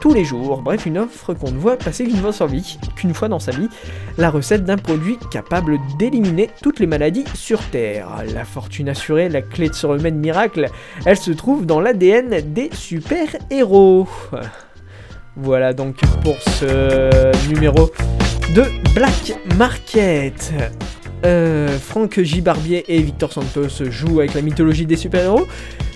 tous 0.04 0.14
les 0.14 0.26
jours. 0.26 0.62
Bref, 0.62 0.86
une 0.86 0.98
offre 0.98 1.34
qu'on 1.34 1.52
ne 1.52 1.58
voit 1.58 1.78
passer 1.78 2.04
qu'une 2.04 2.18
fois, 2.18 2.32
dans 2.32 2.34
sa 2.34 2.46
vie, 2.46 2.78
qu'une 2.98 3.14
fois 3.14 3.30
dans 3.30 3.40
sa 3.40 3.52
vie, 3.54 3.70
la 4.18 4.30
recette 4.30 4.66
d'un 4.66 4.76
produit 4.76 5.18
capable 5.32 5.78
d'éliminer 5.98 6.50
toutes 6.62 6.82
les 6.82 6.88
maladies 6.88 7.24
sur 7.36 7.62
Terre. 7.70 8.10
La 8.34 8.44
fortune 8.44 8.90
assurée, 8.90 9.30
la 9.30 9.42
clé 9.42 9.70
de 9.70 9.74
ce 9.74 9.88
remède 9.88 10.16
miracle, 10.16 10.68
elle 11.06 11.16
se 11.16 11.32
trouve 11.32 11.66
dans 11.66 11.80
l'ADN 11.80 12.42
des 12.54 12.70
super-héros. 12.74 14.10
Voilà 15.38 15.72
donc 15.72 16.02
pour 16.22 16.36
ce 16.42 17.32
numéro 17.48 17.90
de 18.54 18.64
Black 18.94 19.40
Market. 19.58 20.52
Euh, 21.26 21.80
Franck 21.80 22.20
J. 22.20 22.42
Barbier 22.42 22.84
et 22.94 23.02
Victor 23.02 23.32
Santos 23.32 23.86
jouent 23.90 24.20
avec 24.20 24.34
la 24.34 24.42
mythologie 24.42 24.86
des 24.86 24.98
super-héros. 24.98 25.48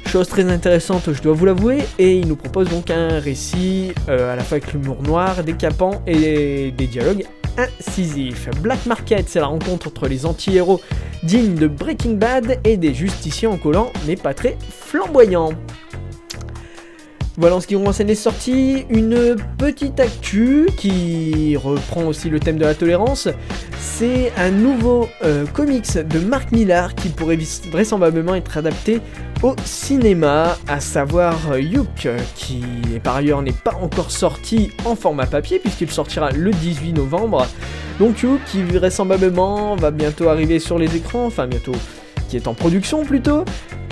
Chose 0.08 0.30
très 0.30 0.50
intéressante, 0.50 1.12
je 1.12 1.22
dois 1.22 1.34
vous 1.34 1.46
l'avouer, 1.46 1.80
et 2.00 2.18
ils 2.18 2.28
nous 2.28 2.38
proposent 2.38 2.70
donc 2.70 2.90
un 2.90 3.20
récit 3.20 3.92
euh, 4.08 4.32
à 4.32 4.38
la 4.38 4.44
fois 4.44 4.58
avec 4.58 4.72
l'humour 4.72 5.04
noir, 5.04 5.44
décapant 5.44 6.02
et 6.08 6.72
des 6.72 6.88
dialogues 6.88 7.26
incisifs. 7.58 8.50
Black 8.62 8.86
Market, 8.86 9.28
c'est 9.28 9.42
la 9.42 9.48
rencontre 9.48 9.88
entre 9.88 10.08
les 10.08 10.26
anti-héros 10.26 10.80
dignes 11.24 11.56
de 11.56 11.68
Breaking 11.68 12.14
Bad 12.14 12.58
et 12.64 12.78
des 12.78 12.94
justiciers 12.94 13.50
en 13.50 13.58
collant, 13.58 13.92
mais 14.08 14.16
pas 14.16 14.34
très 14.34 14.58
flamboyants. 14.70 15.52
Voilà 17.40 17.58
en 17.58 17.62
ce 17.62 17.68
qui 17.68 17.76
concerne 17.76 18.08
les 18.08 18.16
sorties, 18.16 18.88
une 18.90 19.36
petite 19.60 20.00
actu 20.00 20.68
qui 20.76 21.56
reprend 21.56 22.06
aussi 22.06 22.32
le 22.32 22.40
thème 22.40 22.58
de 22.58 22.66
la 22.66 22.74
tolérance. 22.74 23.28
C'est 23.80 24.32
un 24.38 24.50
nouveau 24.50 25.08
euh, 25.24 25.46
comics 25.46 26.00
de 26.00 26.18
Mark 26.18 26.52
Millar 26.52 26.96
qui 26.96 27.10
pourrait 27.10 27.38
vraisemblablement 27.70 28.34
être 28.34 28.58
adapté 28.58 29.02
au 29.44 29.56
cinéma, 29.66 30.58
à 30.68 30.80
savoir 30.80 31.52
euh, 31.52 31.62
Youk, 31.62 32.10
qui 32.34 32.64
par 33.04 33.18
ailleurs 33.18 33.44
n'est 33.44 33.52
pas 33.52 33.76
encore 33.84 34.10
sorti 34.10 34.72
en 34.84 34.96
format 34.96 35.28
papier 35.28 35.60
puisqu'il 35.60 35.92
sortira 35.92 36.32
le 36.32 36.50
18 36.50 36.94
novembre. 36.94 37.46
Donc 38.00 38.20
Youk 38.24 38.40
qui 38.48 38.64
vraisemblablement 38.64 39.76
va 39.76 39.92
bientôt 39.92 40.28
arriver 40.30 40.58
sur 40.58 40.80
les 40.80 40.96
écrans, 40.96 41.28
enfin 41.28 41.46
bientôt, 41.46 41.76
qui 42.28 42.38
est 42.38 42.48
en 42.48 42.54
production 42.54 43.04
plutôt. 43.06 43.44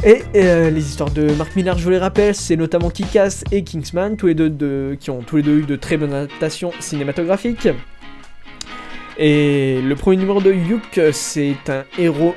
Et 0.03 0.21
euh, 0.35 0.69
les 0.69 0.87
histoires 0.87 1.09
de 1.11 1.31
Mark 1.33 1.55
Millar, 1.55 1.77
je 1.77 1.83
vous 1.83 1.89
les 1.89 1.97
rappelle, 1.97 2.35
c'est 2.35 2.55
notamment 2.55 2.89
Kick-Ass 2.89 3.43
et 3.51 3.63
Kingsman, 3.63 4.17
tous 4.17 4.27
les 4.27 4.35
deux 4.35 4.49
de- 4.49 4.95
qui 4.99 5.09
ont 5.09 5.21
tous 5.21 5.37
les 5.37 5.41
deux 5.43 5.59
eu 5.59 5.63
de 5.63 5.75
très 5.75 5.97
bonnes 5.97 6.13
adaptations 6.13 6.71
cinématographiques. 6.79 7.67
Et 9.17 9.79
le 9.81 9.95
premier 9.95 10.17
numéro 10.17 10.41
de 10.41 10.51
Yuk, 10.51 10.99
c'est 11.13 11.55
un 11.69 11.85
héros 11.97 12.35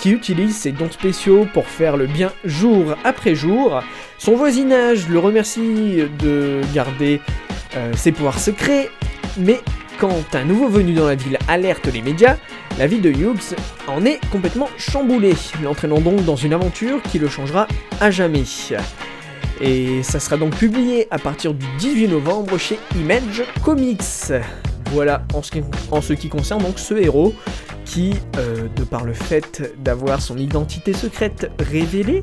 qui 0.00 0.10
utilise 0.10 0.56
ses 0.56 0.72
dons 0.72 0.90
spéciaux 0.90 1.46
pour 1.54 1.66
faire 1.66 1.96
le 1.96 2.06
bien 2.06 2.32
jour 2.44 2.96
après 3.04 3.36
jour. 3.36 3.80
Son 4.18 4.34
voisinage 4.34 5.08
le 5.08 5.20
remercie 5.20 5.98
de 6.18 6.60
garder 6.74 7.20
euh, 7.76 7.92
ses 7.94 8.10
pouvoirs 8.10 8.40
secrets. 8.40 8.90
Mais 9.38 9.60
quand 9.98 10.34
un 10.34 10.44
nouveau 10.44 10.68
venu 10.68 10.92
dans 10.92 11.06
la 11.06 11.14
ville 11.14 11.38
alerte 11.48 11.86
les 11.86 12.02
médias, 12.02 12.36
la 12.78 12.86
vie 12.86 13.00
de 13.00 13.10
Hughes 13.10 13.56
en 13.88 14.04
est 14.04 14.20
complètement 14.30 14.68
chamboulée, 14.76 15.34
l'entraînant 15.62 16.00
donc 16.00 16.24
dans 16.24 16.36
une 16.36 16.52
aventure 16.52 17.00
qui 17.02 17.18
le 17.18 17.28
changera 17.28 17.66
à 18.00 18.10
jamais. 18.10 18.44
Et 19.60 20.02
ça 20.02 20.20
sera 20.20 20.36
donc 20.36 20.54
publié 20.56 21.08
à 21.10 21.18
partir 21.18 21.54
du 21.54 21.66
18 21.78 22.08
novembre 22.08 22.58
chez 22.58 22.78
Image 22.96 23.44
Comics. 23.64 24.32
Voilà 24.92 25.22
en 25.32 25.42
ce 25.42 26.12
qui, 26.12 26.28
concerne 26.28 26.62
donc 26.62 26.78
ce 26.78 26.94
héros 26.94 27.34
qui, 27.84 28.14
euh, 28.36 28.68
de 28.76 28.84
par 28.84 29.04
le 29.04 29.14
fait 29.14 29.74
d'avoir 29.78 30.20
son 30.20 30.36
identité 30.36 30.92
secrète 30.92 31.50
révélée 31.58 32.22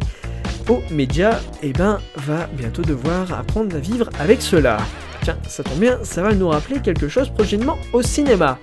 aux 0.69 0.81
médias, 0.91 1.39
eh 1.61 1.73
ben, 1.73 1.99
va 2.15 2.47
bientôt 2.53 2.83
devoir 2.83 3.33
apprendre 3.33 3.75
à 3.75 3.79
vivre 3.79 4.09
avec 4.19 4.41
cela. 4.41 4.77
Tiens, 5.23 5.37
ça 5.47 5.63
tombe 5.63 5.79
bien, 5.79 5.99
ça 6.03 6.21
va 6.21 6.33
nous 6.33 6.49
rappeler 6.49 6.81
quelque 6.81 7.07
chose 7.07 7.29
prochainement 7.29 7.77
au 7.93 8.01
cinéma. 8.01 8.59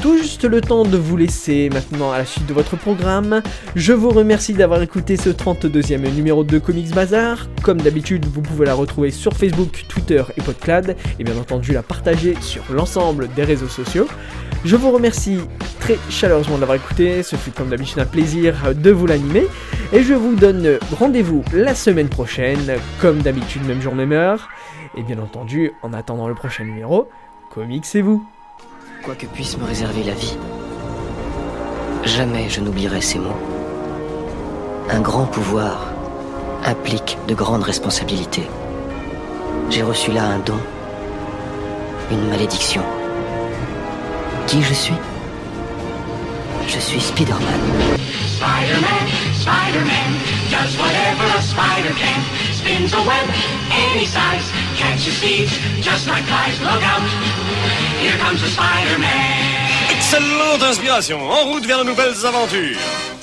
Tout 0.00 0.16
juste 0.16 0.44
le 0.44 0.62
temps 0.62 0.84
de 0.84 0.96
vous 0.96 1.18
laisser 1.18 1.68
maintenant 1.70 2.12
à 2.12 2.18
la 2.18 2.24
suite 2.24 2.46
de 2.46 2.54
votre 2.54 2.76
programme. 2.76 3.42
Je 3.74 3.92
vous 3.92 4.08
remercie 4.08 4.54
d'avoir 4.54 4.80
écouté 4.80 5.18
ce 5.18 5.28
32e 5.28 6.10
numéro 6.14 6.44
de 6.44 6.58
Comics 6.58 6.94
Bazar. 6.94 7.48
Comme 7.62 7.82
d'habitude, 7.82 8.24
vous 8.24 8.40
pouvez 8.40 8.64
la 8.64 8.72
retrouver 8.72 9.10
sur 9.10 9.34
Facebook, 9.34 9.84
Twitter 9.88 10.22
et 10.38 10.40
Podclad, 10.40 10.96
et 11.18 11.24
bien 11.24 11.36
entendu 11.36 11.72
la 11.72 11.82
partager 11.82 12.36
sur 12.40 12.62
l'ensemble 12.72 13.28
des 13.36 13.44
réseaux 13.44 13.68
sociaux. 13.68 14.06
Je 14.64 14.76
vous 14.76 14.92
remercie 14.92 15.38
très 15.78 15.98
chaleureusement 16.08 16.56
de 16.56 16.60
l'avoir 16.60 16.76
écouté, 16.76 17.22
ce 17.22 17.36
fut 17.36 17.50
comme 17.50 17.68
d'habitude 17.68 17.98
un 17.98 18.06
plaisir 18.06 18.54
de 18.74 18.90
vous 18.90 19.06
l'animer, 19.06 19.46
et 19.92 20.02
je 20.02 20.14
vous 20.14 20.36
donne 20.36 20.78
rendez-vous 20.98 21.44
la 21.52 21.74
semaine 21.74 22.08
prochaine, 22.08 22.76
comme 23.00 23.18
d'habitude, 23.18 23.66
même 23.66 23.82
jour, 23.82 23.94
même 23.94 24.12
heure. 24.12 24.48
Et 24.98 25.04
bien 25.04 25.20
entendu, 25.20 25.74
en 25.82 25.92
attendant 25.92 26.26
le 26.26 26.34
prochain 26.34 26.64
numéro, 26.64 27.08
comics 27.54 27.86
c'est 27.86 28.00
vous. 28.00 28.26
Quoi 29.04 29.14
que 29.14 29.26
puisse 29.26 29.56
me 29.56 29.64
réserver 29.64 30.02
la 30.02 30.12
vie, 30.12 30.36
jamais 32.02 32.48
je 32.48 32.60
n'oublierai 32.60 33.00
ces 33.00 33.20
mots. 33.20 33.38
Un 34.90 35.00
grand 35.00 35.26
pouvoir 35.26 35.92
implique 36.64 37.16
de 37.28 37.34
grandes 37.34 37.62
responsabilités. 37.62 38.42
J'ai 39.70 39.84
reçu 39.84 40.10
là 40.10 40.24
un 40.24 40.40
don, 40.40 40.58
une 42.10 42.28
malédiction. 42.28 42.82
Qui 44.48 44.62
je 44.62 44.74
suis? 44.74 44.98
Je 46.66 46.80
suis 46.80 47.00
Spider-Man. 47.00 47.60
Spider-Man, 48.26 49.06
Spider-Man, 49.48 50.10
does 50.50 50.76
whatever 50.76 51.24
a 51.24 51.40
spider 51.40 51.94
can. 51.94 52.20
Spins 52.52 52.92
a 52.92 53.00
web 53.00 53.26
any 53.72 54.04
size, 54.04 54.52
catches 54.76 55.18
thieves 55.20 55.56
just 55.80 56.06
like 56.06 56.24
flies. 56.24 56.60
Look 56.60 56.82
out, 56.84 57.00
here 57.98 58.18
comes 58.18 58.42
the 58.42 58.48
Spider-Man. 58.48 59.88
Excellente 59.88 60.68
inspiration, 60.68 61.18
en 61.18 61.48
route 61.48 61.64
vers 61.64 61.78
de 61.78 61.84
nouvelles 61.84 62.24
aventures 62.26 63.17